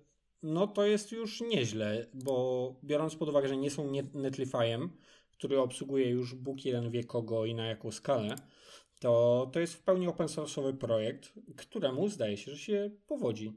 no 0.42 0.66
to 0.66 0.86
jest 0.86 1.12
już 1.12 1.40
nieźle, 1.40 2.06
bo 2.14 2.74
biorąc 2.84 3.16
pod 3.16 3.28
uwagę, 3.28 3.48
że 3.48 3.56
nie 3.56 3.70
są 3.70 3.90
net- 3.90 4.14
Netlify'em, 4.14 4.88
który 5.30 5.60
obsługuje 5.60 6.10
już 6.10 6.34
Bóg 6.34 6.64
jeden 6.64 6.90
wie 6.90 7.04
kogo 7.04 7.44
i 7.44 7.54
na 7.54 7.66
jaką 7.66 7.92
skalę, 7.92 8.36
to, 9.00 9.50
to 9.52 9.60
jest 9.60 9.74
w 9.74 9.82
pełni 9.82 10.06
open 10.08 10.26
source'owy 10.26 10.72
projekt, 10.72 11.32
któremu 11.56 12.08
zdaje 12.08 12.36
się, 12.36 12.50
że 12.50 12.58
się 12.58 12.90
powodzi. 13.06 13.52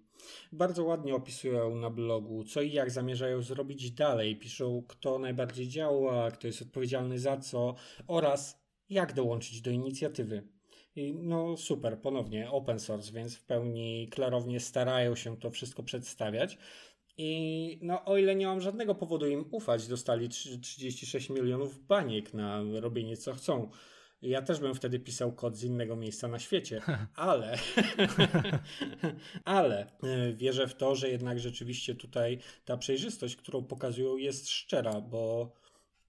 Bardzo 0.51 0.83
ładnie 0.83 1.15
opisują 1.15 1.75
na 1.75 1.89
blogu, 1.89 2.43
co 2.43 2.61
i 2.61 2.71
jak 2.71 2.91
zamierzają 2.91 3.41
zrobić 3.41 3.91
dalej. 3.91 4.35
Piszą, 4.35 4.83
kto 4.87 5.19
najbardziej 5.19 5.67
działa, 5.67 6.31
kto 6.31 6.47
jest 6.47 6.61
odpowiedzialny 6.61 7.19
za 7.19 7.37
co 7.37 7.75
oraz 8.07 8.63
jak 8.89 9.13
dołączyć 9.13 9.61
do 9.61 9.71
inicjatywy. 9.71 10.58
I 10.95 11.13
no 11.13 11.57
super, 11.57 12.01
ponownie 12.01 12.51
open 12.51 12.79
source, 12.79 13.11
więc 13.11 13.35
w 13.35 13.43
pełni 13.43 14.07
klarownie 14.11 14.59
starają 14.59 15.15
się 15.15 15.37
to 15.37 15.51
wszystko 15.51 15.83
przedstawiać. 15.83 16.57
I 17.17 17.79
no, 17.81 18.05
o 18.05 18.17
ile 18.17 18.35
nie 18.35 18.45
mam 18.47 18.61
żadnego 18.61 18.95
powodu 18.95 19.27
im 19.27 19.45
ufać, 19.51 19.87
dostali 19.87 20.29
trzy- 20.29 20.59
36 20.59 21.29
milionów 21.29 21.85
baniek 21.87 22.33
na 22.33 22.61
robienie 22.79 23.17
co 23.17 23.33
chcą. 23.33 23.69
Ja 24.21 24.41
też 24.41 24.59
bym 24.59 24.75
wtedy 24.75 24.99
pisał 24.99 25.31
kod 25.31 25.57
z 25.57 25.63
innego 25.63 25.95
miejsca 25.95 26.27
na 26.27 26.39
świecie, 26.39 26.81
ale 27.15 27.57
ale 29.45 29.87
e, 30.03 30.33
wierzę 30.33 30.67
w 30.67 30.75
to, 30.75 30.95
że 30.95 31.09
jednak 31.09 31.39
rzeczywiście 31.39 31.95
tutaj 31.95 32.39
ta 32.65 32.77
przejrzystość, 32.77 33.35
którą 33.35 33.63
pokazują, 33.63 34.17
jest 34.17 34.49
szczera, 34.49 35.01
bo 35.01 35.51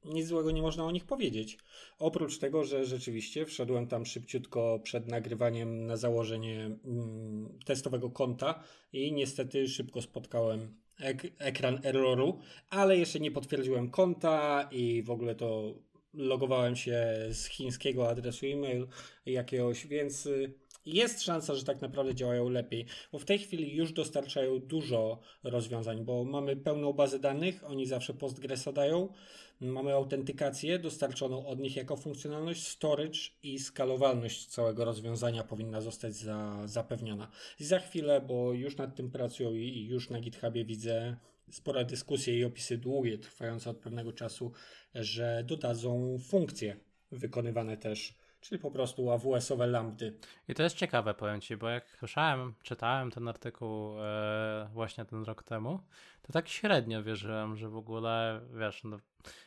nic 0.04 0.26
złego 0.26 0.50
nie 0.50 0.62
można 0.62 0.84
o 0.84 0.90
nich 0.90 1.04
powiedzieć. 1.04 1.58
Oprócz 1.98 2.38
tego, 2.38 2.64
że 2.64 2.84
rzeczywiście 2.84 3.46
wszedłem 3.46 3.86
tam 3.86 4.06
szybciutko 4.06 4.80
przed 4.82 5.08
nagrywaniem 5.08 5.86
na 5.86 5.96
założenie 5.96 6.64
mm, 6.84 7.58
testowego 7.64 8.10
konta 8.10 8.62
i 8.92 9.12
niestety 9.12 9.68
szybko 9.68 10.02
spotkałem 10.02 10.74
ek- 11.00 11.32
ekran 11.38 11.80
erroru, 11.84 12.38
ale 12.70 12.98
jeszcze 12.98 13.20
nie 13.20 13.30
potwierdziłem 13.30 13.90
konta 13.90 14.68
i 14.72 15.02
w 15.02 15.10
ogóle 15.10 15.34
to 15.34 15.74
logowałem 16.14 16.76
się 16.76 17.16
z 17.32 17.46
chińskiego 17.46 18.08
adresu 18.08 18.46
e-mail 18.46 18.86
jakiegoś, 19.26 19.86
więc 19.86 20.26
y, 20.26 20.52
jest 20.87 21.23
szansa, 21.23 21.55
że 21.55 21.64
tak 21.64 21.81
naprawdę 21.81 22.14
działają 22.14 22.49
lepiej, 22.49 22.87
bo 23.12 23.19
w 23.19 23.25
tej 23.25 23.38
chwili 23.38 23.77
już 23.77 23.93
dostarczają 23.93 24.59
dużo 24.59 25.21
rozwiązań, 25.43 26.05
bo 26.05 26.25
mamy 26.25 26.57
pełną 26.57 26.93
bazę 26.93 27.19
danych, 27.19 27.64
oni 27.64 27.87
zawsze 27.87 28.14
Postgresa 28.14 28.73
dają, 28.73 29.09
mamy 29.61 29.93
autentykację 29.93 30.79
dostarczoną 30.79 31.47
od 31.47 31.61
nich 31.61 31.77
jako 31.77 31.97
funkcjonalność, 31.97 32.66
storage 32.66 33.19
i 33.43 33.59
skalowalność 33.59 34.47
całego 34.47 34.85
rozwiązania 34.85 35.45
powinna 35.45 35.81
zostać 35.81 36.14
za, 36.14 36.62
zapewniona. 36.64 37.31
I 37.61 37.64
za 37.64 37.79
chwilę, 37.79 38.21
bo 38.21 38.53
już 38.53 38.77
nad 38.77 38.97
tym 38.97 39.11
pracują 39.11 39.55
i, 39.55 39.87
już 39.90 40.11
na 40.11 40.21
GitHubie 40.21 40.64
widzę 40.64 41.16
spore 41.51 41.85
dyskusje 41.85 42.38
i 42.38 42.45
opisy 42.45 42.79
długie, 42.79 43.19
trwające 43.19 43.71
od 43.71 43.77
pewnego 43.77 44.12
czasu, 44.12 44.53
że 44.95 45.45
dodadzą 45.47 46.19
funkcje 46.19 46.77
wykonywane 47.12 47.77
też 47.77 48.14
czyli 48.40 48.59
po 48.59 48.70
prostu 48.70 49.11
AWS-owe 49.11 49.66
lambdy. 49.66 50.18
I 50.48 50.55
to 50.55 50.62
jest 50.62 50.76
ciekawe, 50.76 51.14
powiem 51.14 51.40
Ci, 51.40 51.57
bo 51.57 51.68
jak 51.68 51.90
słyszałem, 51.90 52.55
czytałem 52.62 53.11
ten 53.11 53.29
artykuł 53.29 54.00
e, 54.00 54.68
właśnie 54.72 55.05
ten 55.05 55.24
rok 55.24 55.42
temu, 55.42 55.81
to 56.22 56.33
tak 56.33 56.48
średnio 56.48 57.03
wierzyłem, 57.03 57.57
że 57.57 57.68
w 57.68 57.76
ogóle, 57.76 58.40
wiesz, 58.55 58.85
no, 58.85 58.98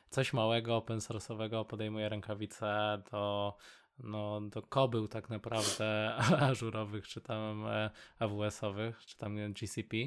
coś 0.09 0.33
małego, 0.33 0.75
open 0.75 0.99
source'owego 0.99 1.65
podejmuje 1.65 2.09
rękawice 2.09 3.01
do, 3.11 3.53
no, 3.99 4.41
do 4.41 4.61
kobył 4.61 5.07
tak 5.07 5.29
naprawdę 5.29 6.15
ażurowych, 6.49 7.07
czy 7.07 7.21
tam 7.21 7.67
e, 7.67 7.89
AWS-owych, 8.19 9.05
czy 9.05 9.17
tam 9.17 9.53
GCP, 9.53 9.97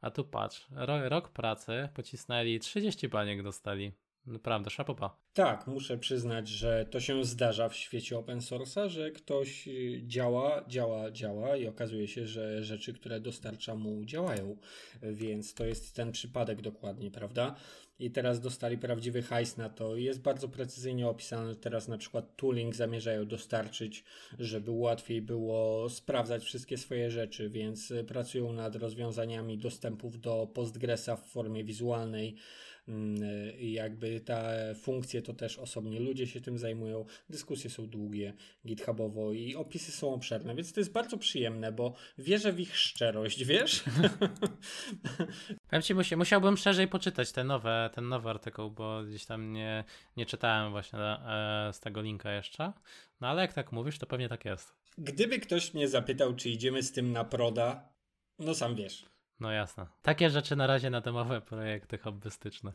a 0.00 0.10
tu 0.10 0.24
patrz, 0.24 0.68
rok, 0.70 1.02
rok 1.04 1.28
pracy 1.28 1.88
pocisnęli, 1.94 2.58
30 2.58 3.08
baniek 3.08 3.42
dostali. 3.42 3.92
Naprawdę, 4.26 4.70
szapopa. 4.70 5.16
Tak, 5.32 5.66
muszę 5.66 5.98
przyznać, 5.98 6.48
że 6.48 6.86
to 6.90 7.00
się 7.00 7.24
zdarza 7.24 7.68
w 7.68 7.76
świecie 7.76 8.18
open 8.18 8.38
source'a, 8.38 8.88
że 8.88 9.10
ktoś 9.10 9.68
y, 9.68 10.02
działa, 10.06 10.64
działa, 10.68 11.10
działa 11.10 11.56
i 11.56 11.66
okazuje 11.66 12.08
się, 12.08 12.26
że 12.26 12.64
rzeczy, 12.64 12.92
które 12.92 13.20
dostarcza 13.20 13.74
mu 13.74 14.04
działają. 14.04 14.56
Więc 15.02 15.54
to 15.54 15.64
jest 15.64 15.96
ten 15.96 16.12
przypadek 16.12 16.62
dokładnie, 16.62 17.10
prawda? 17.10 17.56
I 17.98 18.10
teraz 18.10 18.40
dostali 18.40 18.78
prawdziwy 18.78 19.22
hajs 19.22 19.56
na 19.56 19.68
to. 19.68 19.96
Jest 19.96 20.20
bardzo 20.20 20.48
precyzyjnie 20.48 21.08
opisane, 21.08 21.56
teraz 21.56 21.88
na 21.88 21.98
przykład 21.98 22.36
tooling 22.36 22.74
zamierzają 22.74 23.26
dostarczyć, 23.26 24.04
żeby 24.38 24.70
łatwiej 24.70 25.22
było 25.22 25.88
sprawdzać 25.90 26.44
wszystkie 26.44 26.78
swoje 26.78 27.10
rzeczy, 27.10 27.50
więc 27.50 27.92
pracują 28.08 28.52
nad 28.52 28.76
rozwiązaniami 28.76 29.58
dostępów 29.58 30.20
do 30.20 30.46
Postgresa 30.54 31.16
w 31.16 31.26
formie 31.26 31.64
wizualnej 31.64 32.36
jakby 33.58 34.20
te 34.20 34.74
funkcje 34.74 35.22
to 35.22 35.34
też 35.34 35.58
osobnie 35.58 36.00
ludzie 36.00 36.26
się 36.26 36.40
tym 36.40 36.58
zajmują, 36.58 37.04
dyskusje 37.28 37.70
są 37.70 37.86
długie, 37.86 38.34
githubowo 38.66 39.32
i 39.32 39.54
opisy 39.54 39.92
są 39.92 40.14
obszerne, 40.14 40.54
więc 40.54 40.72
to 40.72 40.80
jest 40.80 40.92
bardzo 40.92 41.18
przyjemne, 41.18 41.72
bo 41.72 41.94
wierzę 42.18 42.52
w 42.52 42.60
ich 42.60 42.76
szczerość, 42.76 43.44
wiesz? 43.44 43.84
Powiem 45.70 46.04
ci, 46.04 46.16
musiałbym 46.16 46.56
szerzej 46.56 46.88
poczytać 46.88 47.32
te 47.32 47.44
nowe, 47.44 47.90
ten 47.94 48.08
nowy 48.08 48.30
artykuł, 48.30 48.70
bo 48.70 49.02
gdzieś 49.04 49.24
tam 49.26 49.52
nie, 49.52 49.84
nie 50.16 50.26
czytałem 50.26 50.70
właśnie 50.70 50.98
e, 50.98 51.70
z 51.72 51.80
tego 51.80 52.02
linka 52.02 52.32
jeszcze, 52.32 52.72
no 53.20 53.28
ale 53.28 53.42
jak 53.42 53.52
tak 53.52 53.72
mówisz, 53.72 53.98
to 53.98 54.06
pewnie 54.06 54.28
tak 54.28 54.44
jest. 54.44 54.74
Gdyby 54.98 55.38
ktoś 55.38 55.74
mnie 55.74 55.88
zapytał, 55.88 56.34
czy 56.34 56.50
idziemy 56.50 56.82
z 56.82 56.92
tym 56.92 57.12
na 57.12 57.24
proda, 57.24 57.88
no 58.38 58.54
sam 58.54 58.74
wiesz. 58.74 59.10
No 59.40 59.52
jasne. 59.52 59.86
Takie 60.02 60.30
rzeczy 60.30 60.56
na 60.56 60.66
razie 60.66 60.90
na 60.90 61.00
domowe 61.00 61.40
projekty 61.40 61.98
hobbystyczne. 61.98 62.72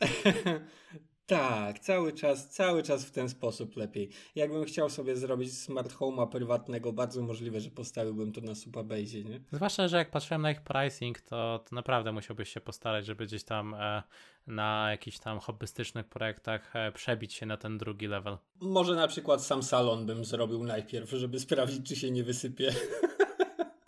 tak, 1.26 1.78
cały 1.78 2.12
czas, 2.12 2.48
cały 2.48 2.82
czas 2.82 3.04
w 3.04 3.10
ten 3.10 3.28
sposób 3.28 3.76
lepiej. 3.76 4.10
Jakbym 4.34 4.64
chciał 4.64 4.90
sobie 4.90 5.16
zrobić 5.16 5.58
smart 5.58 5.94
home'a 5.94 6.28
prywatnego, 6.28 6.92
bardzo 6.92 7.22
możliwe, 7.22 7.60
że 7.60 7.70
postawiłbym 7.70 8.32
to 8.32 8.40
na 8.40 8.54
Supabase, 8.54 9.22
nie? 9.24 9.40
Zwłaszcza, 9.52 9.88
że 9.88 9.96
jak 9.96 10.10
patrzyłem 10.10 10.42
na 10.42 10.50
ich 10.50 10.60
pricing, 10.60 11.20
to, 11.20 11.64
to 11.68 11.74
naprawdę 11.74 12.12
musiałbyś 12.12 12.48
się 12.52 12.60
postarać, 12.60 13.06
żeby 13.06 13.26
gdzieś 13.26 13.44
tam 13.44 13.74
e, 13.74 14.02
na 14.46 14.90
jakichś 14.90 15.18
tam 15.18 15.38
hobbystycznych 15.38 16.06
projektach 16.06 16.76
e, 16.76 16.92
przebić 16.92 17.34
się 17.34 17.46
na 17.46 17.56
ten 17.56 17.78
drugi 17.78 18.06
level. 18.06 18.38
Może 18.60 18.94
na 18.94 19.08
przykład 19.08 19.44
sam 19.44 19.62
salon 19.62 20.06
bym 20.06 20.24
zrobił 20.24 20.64
najpierw, 20.64 21.10
żeby 21.10 21.40
sprawdzić, 21.40 21.88
czy 21.88 21.96
się 21.96 22.10
nie 22.10 22.24
wysypie. 22.24 22.72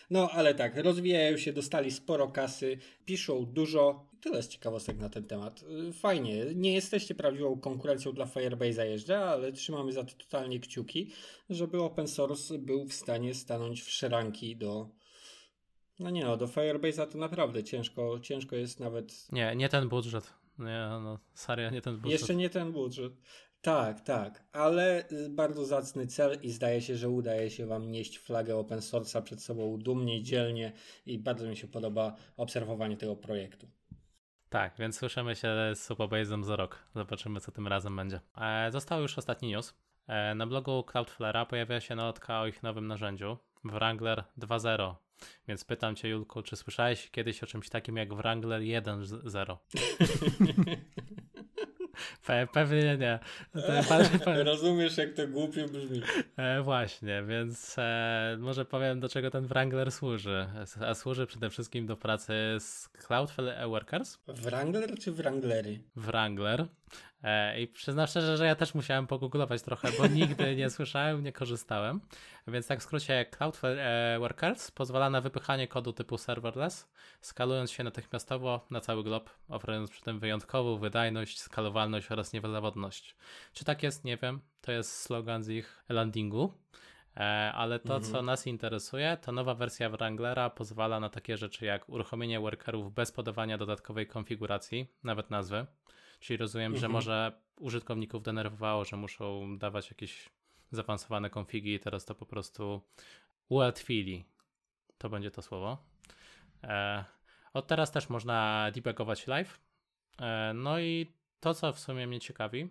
No 0.09 0.29
ale 0.29 0.55
tak, 0.55 0.77
rozwijają 0.77 1.37
się, 1.37 1.53
dostali 1.53 1.91
sporo 1.91 2.27
kasy, 2.27 2.77
piszą 3.05 3.45
dużo. 3.45 4.09
Tyle 4.21 4.43
z 4.43 4.47
ciekawostek 4.47 4.97
na 4.97 5.09
ten 5.09 5.23
temat. 5.23 5.63
Y, 5.89 5.93
fajnie, 5.93 6.45
nie 6.55 6.73
jesteście 6.73 7.15
prawdziwą 7.15 7.59
konkurencją 7.59 8.11
dla 8.11 8.25
Firebase'a 8.25 8.83
jeżdżę, 8.83 9.19
ale 9.19 9.51
trzymamy 9.51 9.91
za 9.91 10.03
to 10.03 10.13
totalnie 10.13 10.59
kciuki, 10.59 11.11
żeby 11.49 11.81
open 11.81 12.07
source 12.07 12.57
był 12.57 12.85
w 12.85 12.93
stanie 12.93 13.33
stanąć 13.33 13.81
w 13.81 13.89
szeranki 13.89 14.55
do 14.55 14.89
no 15.99 16.09
nie 16.09 16.25
no, 16.25 16.37
do 16.37 16.47
Firebase'a 16.47 17.07
to 17.07 17.17
naprawdę 17.17 17.63
ciężko, 17.63 18.19
ciężko 18.19 18.55
jest 18.55 18.79
nawet... 18.79 19.31
Nie, 19.31 19.55
nie 19.55 19.69
ten 19.69 19.89
budżet. 19.89 20.33
Nie, 20.59 20.89
no, 21.03 21.19
serio, 21.33 21.69
nie 21.69 21.81
ten 21.81 21.97
budżet. 21.97 22.11
Jeszcze 22.11 22.35
nie 22.35 22.49
ten 22.49 22.71
budżet. 22.71 23.13
Tak, 23.61 24.01
tak, 24.01 24.43
ale 24.51 25.09
y, 25.11 25.29
bardzo 25.29 25.65
zacny 25.65 26.07
cel 26.07 26.37
i 26.41 26.51
zdaje 26.51 26.81
się, 26.81 26.95
że 26.95 27.09
udaje 27.09 27.49
się 27.49 27.65
Wam 27.65 27.91
nieść 27.91 28.17
flagę 28.17 28.55
open 28.55 28.79
source'a 28.79 29.21
przed 29.21 29.43
sobą 29.43 29.77
dumnie 29.77 30.23
dzielnie 30.23 30.71
i 31.05 31.19
bardzo 31.19 31.47
mi 31.47 31.57
się 31.57 31.67
podoba 31.67 32.15
obserwowanie 32.37 32.97
tego 32.97 33.15
projektu. 33.15 33.67
Tak, 34.49 34.73
więc 34.79 34.97
słyszymy 34.97 35.35
się 35.35 35.47
z 35.75 35.89
Superbase'em 35.89 36.43
za 36.43 36.55
rok. 36.55 36.79
Zobaczymy, 36.95 37.39
co 37.39 37.51
tym 37.51 37.67
razem 37.67 37.95
będzie. 37.95 38.19
E, 38.37 38.71
został 38.71 39.01
już 39.01 39.17
ostatni 39.17 39.51
news. 39.51 39.73
E, 40.07 40.35
na 40.35 40.47
blogu 40.47 40.83
Cloudflare'a 40.87 41.45
pojawia 41.45 41.79
się 41.79 41.95
notka 41.95 42.41
o 42.41 42.47
ich 42.47 42.63
nowym 42.63 42.87
narzędziu 42.87 43.37
Wrangler 43.63 44.23
2.0. 44.37 44.95
Więc 45.47 45.63
pytam 45.63 45.95
Cię, 45.95 46.09
Julku, 46.09 46.41
czy 46.41 46.55
słyszałeś 46.55 47.09
kiedyś 47.11 47.43
o 47.43 47.47
czymś 47.47 47.69
takim 47.69 47.97
jak 47.97 48.13
Wrangler 48.13 48.61
1.0? 48.61 49.57
Pe 52.25 52.47
pewnie 52.53 52.97
nie. 52.97 53.19
Rozumiesz, 54.43 54.97
jak 54.97 55.13
to 55.13 55.27
głupio 55.27 55.67
brzmi. 55.67 56.01
E, 56.37 56.61
właśnie, 56.61 57.23
więc 57.27 57.75
e, 57.77 58.37
może 58.39 58.65
powiem, 58.65 58.99
do 58.99 59.09
czego 59.09 59.31
ten 59.31 59.47
Wrangler 59.47 59.91
służy. 59.91 60.47
A 60.87 60.93
służy 60.93 61.27
przede 61.27 61.49
wszystkim 61.49 61.85
do 61.85 61.97
pracy 61.97 62.33
z 62.59 62.89
Cloudflare 62.89 63.69
Workers. 63.69 64.17
Wrangler 64.27 64.99
czy 64.99 65.11
Wranglery? 65.11 65.79
Wrangler. 65.95 66.65
E, 67.23 67.61
I 67.61 67.67
przyznam 67.67 68.07
szczerze, 68.07 68.37
że 68.37 68.45
ja 68.45 68.55
też 68.55 68.75
musiałem 68.75 69.07
pogooglować 69.07 69.61
trochę, 69.61 69.91
bo 69.97 70.07
nigdy 70.19 70.55
nie 70.55 70.69
słyszałem, 70.69 71.23
nie 71.23 71.31
korzystałem. 71.31 72.01
Więc 72.47 72.67
tak 72.67 72.79
w 72.79 72.83
skrócie, 72.83 73.25
Cloudflare 73.25 73.79
e, 73.79 74.19
Workers 74.19 74.71
pozwala 74.71 75.09
na 75.09 75.21
wypychanie 75.21 75.67
kodu 75.67 75.93
typu 75.93 76.17
serverless, 76.17 76.89
skalując 77.21 77.71
się 77.71 77.83
natychmiastowo 77.83 78.65
na 78.69 78.81
cały 78.81 79.03
glob, 79.03 79.29
oferując 79.49 79.91
przy 79.91 80.01
tym 80.01 80.19
wyjątkową 80.19 80.77
wydajność, 80.77 81.41
skalowalność 81.41 82.11
oraz 82.11 82.33
niezawodność. 82.33 83.15
Czy 83.53 83.65
tak 83.65 83.83
jest? 83.83 84.05
Nie 84.05 84.17
wiem. 84.17 84.41
To 84.61 84.71
jest 84.71 85.01
slogan 85.01 85.43
z 85.43 85.49
ich 85.49 85.83
landingu. 85.89 86.53
E, 87.17 87.51
ale 87.53 87.79
to, 87.79 87.95
mhm. 87.95 88.13
co 88.13 88.21
nas 88.21 88.47
interesuje, 88.47 89.17
to 89.21 89.31
nowa 89.31 89.55
wersja 89.55 89.89
Wranglera 89.89 90.49
pozwala 90.49 90.99
na 90.99 91.09
takie 91.09 91.37
rzeczy 91.37 91.65
jak 91.65 91.89
uruchomienie 91.89 92.39
workerów 92.39 92.93
bez 92.93 93.11
podawania 93.11 93.57
dodatkowej 93.57 94.07
konfiguracji, 94.07 94.87
nawet 95.03 95.29
nazwy. 95.29 95.65
Czyli 96.19 96.37
rozumiem, 96.37 96.73
mhm. 96.73 96.81
że 96.81 96.89
może 96.89 97.41
użytkowników 97.59 98.23
denerwowało, 98.23 98.85
że 98.85 98.97
muszą 98.97 99.57
dawać 99.57 99.89
jakieś 99.89 100.29
zaawansowane 100.71 101.29
konfigi 101.29 101.73
i 101.73 101.79
teraz 101.79 102.05
to 102.05 102.15
po 102.15 102.25
prostu 102.25 102.81
ułatwili. 103.49 104.25
To 104.97 105.09
będzie 105.09 105.31
to 105.31 105.41
słowo. 105.41 105.77
E, 106.63 107.05
od 107.53 107.67
teraz 107.67 107.91
też 107.91 108.09
można 108.09 108.67
debugować 108.73 109.27
live. 109.27 109.59
E, 110.21 110.51
no 110.55 110.79
i 110.79 111.13
to, 111.39 111.53
co 111.53 111.73
w 111.73 111.79
sumie 111.79 112.07
mnie 112.07 112.19
ciekawi, 112.19 112.69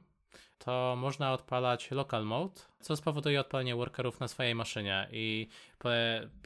to 0.59 0.97
można 0.97 1.33
odpalać 1.33 1.91
local 1.91 2.25
mode, 2.25 2.61
co 2.81 2.97
spowoduje 2.97 3.41
odpalenie 3.41 3.77
workerów 3.77 4.21
na 4.21 4.29
swojej 4.29 4.55
maszynie. 4.55 5.09
I 5.12 5.49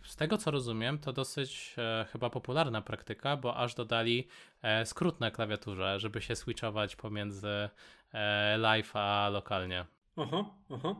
z 0.05 0.17
tego 0.17 0.39
co 0.39 0.51
rozumiem, 0.51 0.99
to 0.99 1.13
dosyć 1.13 1.75
e, 1.79 2.07
chyba 2.13 2.31
popularna 2.31 2.83
praktyka, 2.83 3.37
bo 3.37 3.57
aż 3.57 3.75
dodali 3.75 4.29
e, 4.63 4.87
skrót 4.87 5.21
na 5.21 5.31
klawiaturze, 5.31 6.01
żeby 6.01 6.23
się 6.23 6.37
switchować 6.37 6.97
pomiędzy 6.97 7.69
e, 8.13 8.59
live 8.59 8.97
a 8.97 9.29
lokalnie. 9.33 9.85
Aha, 10.17 10.45
aha. 10.71 10.95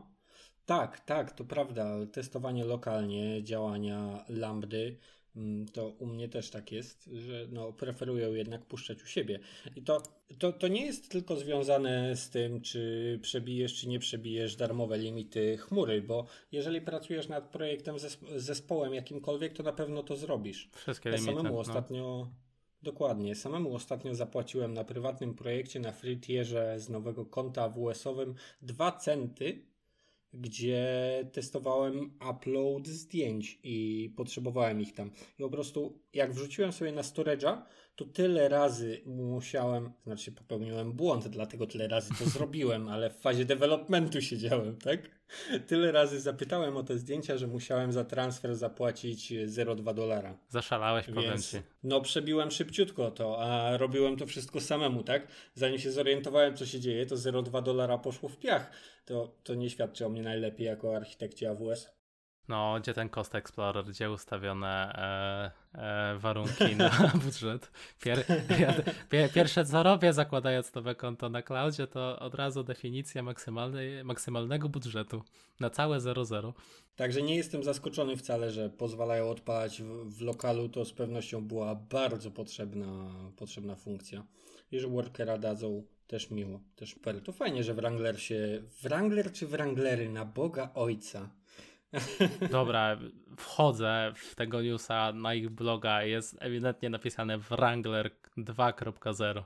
Tak, 0.65 0.99
tak, 0.99 1.31
to 1.31 1.43
prawda. 1.45 1.85
Testowanie 2.11 2.65
lokalnie 2.65 3.43
działania 3.43 4.23
lambdy 4.29 4.97
to 5.73 5.89
u 5.89 6.05
mnie 6.05 6.29
też 6.29 6.49
tak 6.49 6.71
jest, 6.71 7.09
że 7.13 7.47
no, 7.51 7.73
preferują 7.73 8.33
jednak 8.33 8.65
puszczać 8.65 9.03
u 9.03 9.05
siebie. 9.05 9.39
I 9.75 9.81
to, 9.81 10.03
to, 10.39 10.53
to 10.53 10.67
nie 10.67 10.85
jest 10.85 11.11
tylko 11.11 11.35
związane 11.35 12.15
z 12.15 12.29
tym, 12.29 12.61
czy 12.61 13.19
przebijesz, 13.21 13.75
czy 13.75 13.87
nie 13.87 13.99
przebijesz 13.99 14.55
darmowe 14.55 14.97
limity 14.97 15.57
chmury, 15.57 16.01
bo 16.01 16.25
jeżeli 16.51 16.81
pracujesz 16.81 17.27
nad 17.27 17.49
projektem 17.49 17.95
zespołem 18.35 18.93
jakimkolwiek, 18.93 19.53
to 19.53 19.63
na 19.63 19.73
pewno 19.73 20.03
to 20.03 20.15
zrobisz. 20.15 20.69
Wszystkie 20.75 21.09
ja 21.09 21.15
limity. 21.15 21.33
Samemu 21.35 21.53
no. 21.53 21.59
ostatnio, 21.59 22.27
dokładnie, 22.83 23.35
samemu 23.35 23.75
ostatnio 23.75 24.15
zapłaciłem 24.15 24.73
na 24.73 24.83
prywatnym 24.83 25.35
projekcie 25.35 25.79
na 25.79 25.91
free 25.91 26.19
tierze 26.19 26.79
z 26.79 26.89
nowego 26.89 27.25
konta 27.25 27.69
WS-owym 27.69 28.35
2 28.61 28.91
centy 28.91 29.72
gdzie 30.33 30.85
testowałem 31.31 32.17
upload 32.29 32.87
zdjęć 32.87 33.59
i 33.63 34.09
potrzebowałem 34.17 34.81
ich 34.81 34.93
tam. 34.93 35.11
I 35.39 35.43
po 35.43 35.49
prostu 35.49 35.99
jak 36.13 36.33
wrzuciłem 36.33 36.71
sobie 36.71 36.91
na 36.91 37.01
storage'a, 37.01 37.61
to 37.95 38.05
tyle 38.05 38.49
razy 38.49 39.01
musiałem, 39.05 39.91
znaczy 40.03 40.31
popełniłem 40.31 40.93
błąd, 40.93 41.27
dlatego 41.27 41.67
tyle 41.67 41.87
razy 41.87 42.09
to 42.19 42.25
zrobiłem, 42.25 42.89
ale 42.89 43.09
w 43.09 43.15
fazie 43.15 43.45
developmentu 43.45 44.21
siedziałem, 44.21 44.77
tak? 44.77 45.22
Tyle 45.67 45.91
razy 45.91 46.19
zapytałem 46.19 46.77
o 46.77 46.83
te 46.83 46.97
zdjęcia, 46.97 47.37
że 47.37 47.47
musiałem 47.47 47.91
za 47.91 48.05
transfer 48.05 48.55
zapłacić 48.55 49.31
0,2 49.31 49.93
dolara. 49.93 50.37
Zaszalałeś, 50.49 51.05
powiem 51.05 51.23
Więc 51.23 51.51
ci. 51.51 51.57
no 51.83 52.01
przebiłem 52.01 52.51
szybciutko 52.51 53.11
to, 53.11 53.41
a 53.41 53.77
robiłem 53.77 54.17
to 54.17 54.25
wszystko 54.25 54.61
samemu, 54.61 55.03
tak? 55.03 55.27
Zanim 55.53 55.79
się 55.79 55.91
zorientowałem, 55.91 56.57
co 56.57 56.65
się 56.65 56.79
dzieje, 56.79 57.05
to 57.05 57.15
0,2 57.15 57.63
dolara 57.63 57.97
poszło 57.97 58.29
w 58.29 58.37
piach. 58.37 58.71
To, 59.05 59.35
to 59.43 59.55
nie 59.55 59.69
świadczy 59.69 60.05
o 60.05 60.09
mnie 60.09 60.21
najlepiej 60.21 60.67
jako 60.67 60.95
architekcie 60.95 61.49
AWS. 61.49 61.89
No, 62.47 62.79
gdzie 62.79 62.93
ten 62.93 63.09
Cost 63.09 63.35
Explorer, 63.35 63.85
gdzie 63.85 64.11
ustawione 64.11 64.93
e, 65.73 65.79
e, 66.13 66.17
warunki 66.17 66.75
na 66.75 67.11
budżet. 67.23 67.71
Pier, 68.01 68.25
ja, 68.59 68.73
pie, 69.09 69.29
pierwsze 69.33 69.65
co 69.65 69.83
robię, 69.83 70.13
zakładając 70.13 70.73
nowe 70.73 70.95
konto 70.95 71.29
na 71.29 71.41
cloudzie, 71.41 71.87
to 71.87 72.19
od 72.19 72.35
razu 72.35 72.63
definicja 72.63 73.23
maksymalnej, 73.23 74.03
maksymalnego 74.03 74.69
budżetu 74.69 75.23
na 75.59 75.69
całe 75.69 75.99
00. 75.99 76.53
Także 76.95 77.21
nie 77.21 77.35
jestem 77.35 77.63
zaskoczony 77.63 78.17
wcale, 78.17 78.51
że 78.51 78.69
pozwalają 78.69 79.29
odpalać 79.29 79.81
w, 79.81 80.17
w 80.17 80.21
lokalu. 80.21 80.69
To 80.69 80.85
z 80.85 80.93
pewnością 80.93 81.47
była 81.47 81.75
bardzo 81.75 82.31
potrzebna, 82.31 83.13
potrzebna 83.37 83.75
funkcja. 83.75 84.23
I 84.71 84.79
że 84.79 84.87
workera 84.87 85.37
dadzą 85.37 85.83
też 86.07 86.31
miło, 86.31 86.59
też 86.75 86.93
super. 86.93 87.21
To 87.21 87.31
fajnie, 87.31 87.63
że 87.63 87.73
Wrangler 87.73 88.21
się... 88.21 88.63
Wrangler 88.81 89.31
czy 89.31 89.47
Wranglery? 89.47 90.09
Na 90.09 90.25
Boga 90.25 90.69
Ojca. 90.73 91.29
Dobra, 92.51 92.97
wchodzę 93.37 94.13
w 94.15 94.35
tego 94.35 94.61
newsa 94.61 95.13
na 95.13 95.33
ich 95.33 95.49
bloga, 95.49 96.03
jest 96.03 96.37
ewidentnie 96.39 96.89
napisane 96.89 97.37
Wrangler 97.37 98.11
2.0. 98.37 99.43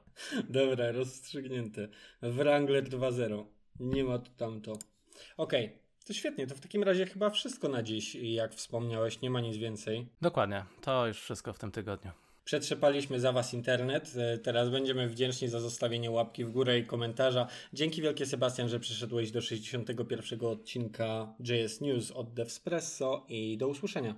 Dobra, 0.50 0.92
rozstrzygnięte. 0.92 1.88
Wrangler 2.22 2.84
2.0. 2.84 3.46
Nie 3.80 4.04
ma 4.04 4.20
to 4.20 4.32
tamto. 4.38 4.72
Okej, 5.38 5.66
okay, 5.66 5.80
to 6.08 6.14
świetnie. 6.14 6.48
To 6.48 6.56
w 6.56 6.60
takim 6.60 6.84
razie 6.84 7.06
chyba 7.06 7.30
wszystko 7.30 7.70
na 7.70 7.84
dziś. 7.84 8.16
Jak 8.16 8.54
wspomniałeś, 8.54 9.22
nie 9.22 9.30
ma 9.30 9.42
nic 9.42 9.58
więcej. 9.58 10.08
Dokładnie, 10.22 10.66
to 10.82 11.08
już 11.08 11.22
wszystko 11.22 11.54
w 11.54 11.60
tym 11.60 11.72
tygodniu. 11.72 12.12
Przetrzepaliśmy 12.48 13.20
za 13.20 13.32
Was 13.32 13.54
internet. 13.54 14.14
Teraz 14.44 14.70
będziemy 14.70 15.10
wdzięczni 15.10 15.48
za 15.48 15.60
zostawienie 15.60 16.12
łapki 16.12 16.46
w 16.46 16.52
górę 16.52 16.80
i 16.80 16.86
komentarza. 16.86 17.48
Dzięki 17.74 18.02
wielkie 18.02 18.26
Sebastian, 18.26 18.70
że 18.70 18.80
przyszedłeś 18.80 19.32
do 19.32 19.42
61 19.42 20.46
odcinka 20.46 21.34
JS 21.40 21.82
News 21.82 22.12
od 22.12 22.34
Devspresso 22.34 23.26
i 23.30 23.58
do 23.58 23.68
usłyszenia. 23.68 24.16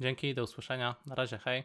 Dzięki, 0.00 0.34
do 0.34 0.42
usłyszenia. 0.42 0.94
Na 1.06 1.14
razie, 1.14 1.38
hej. 1.38 1.64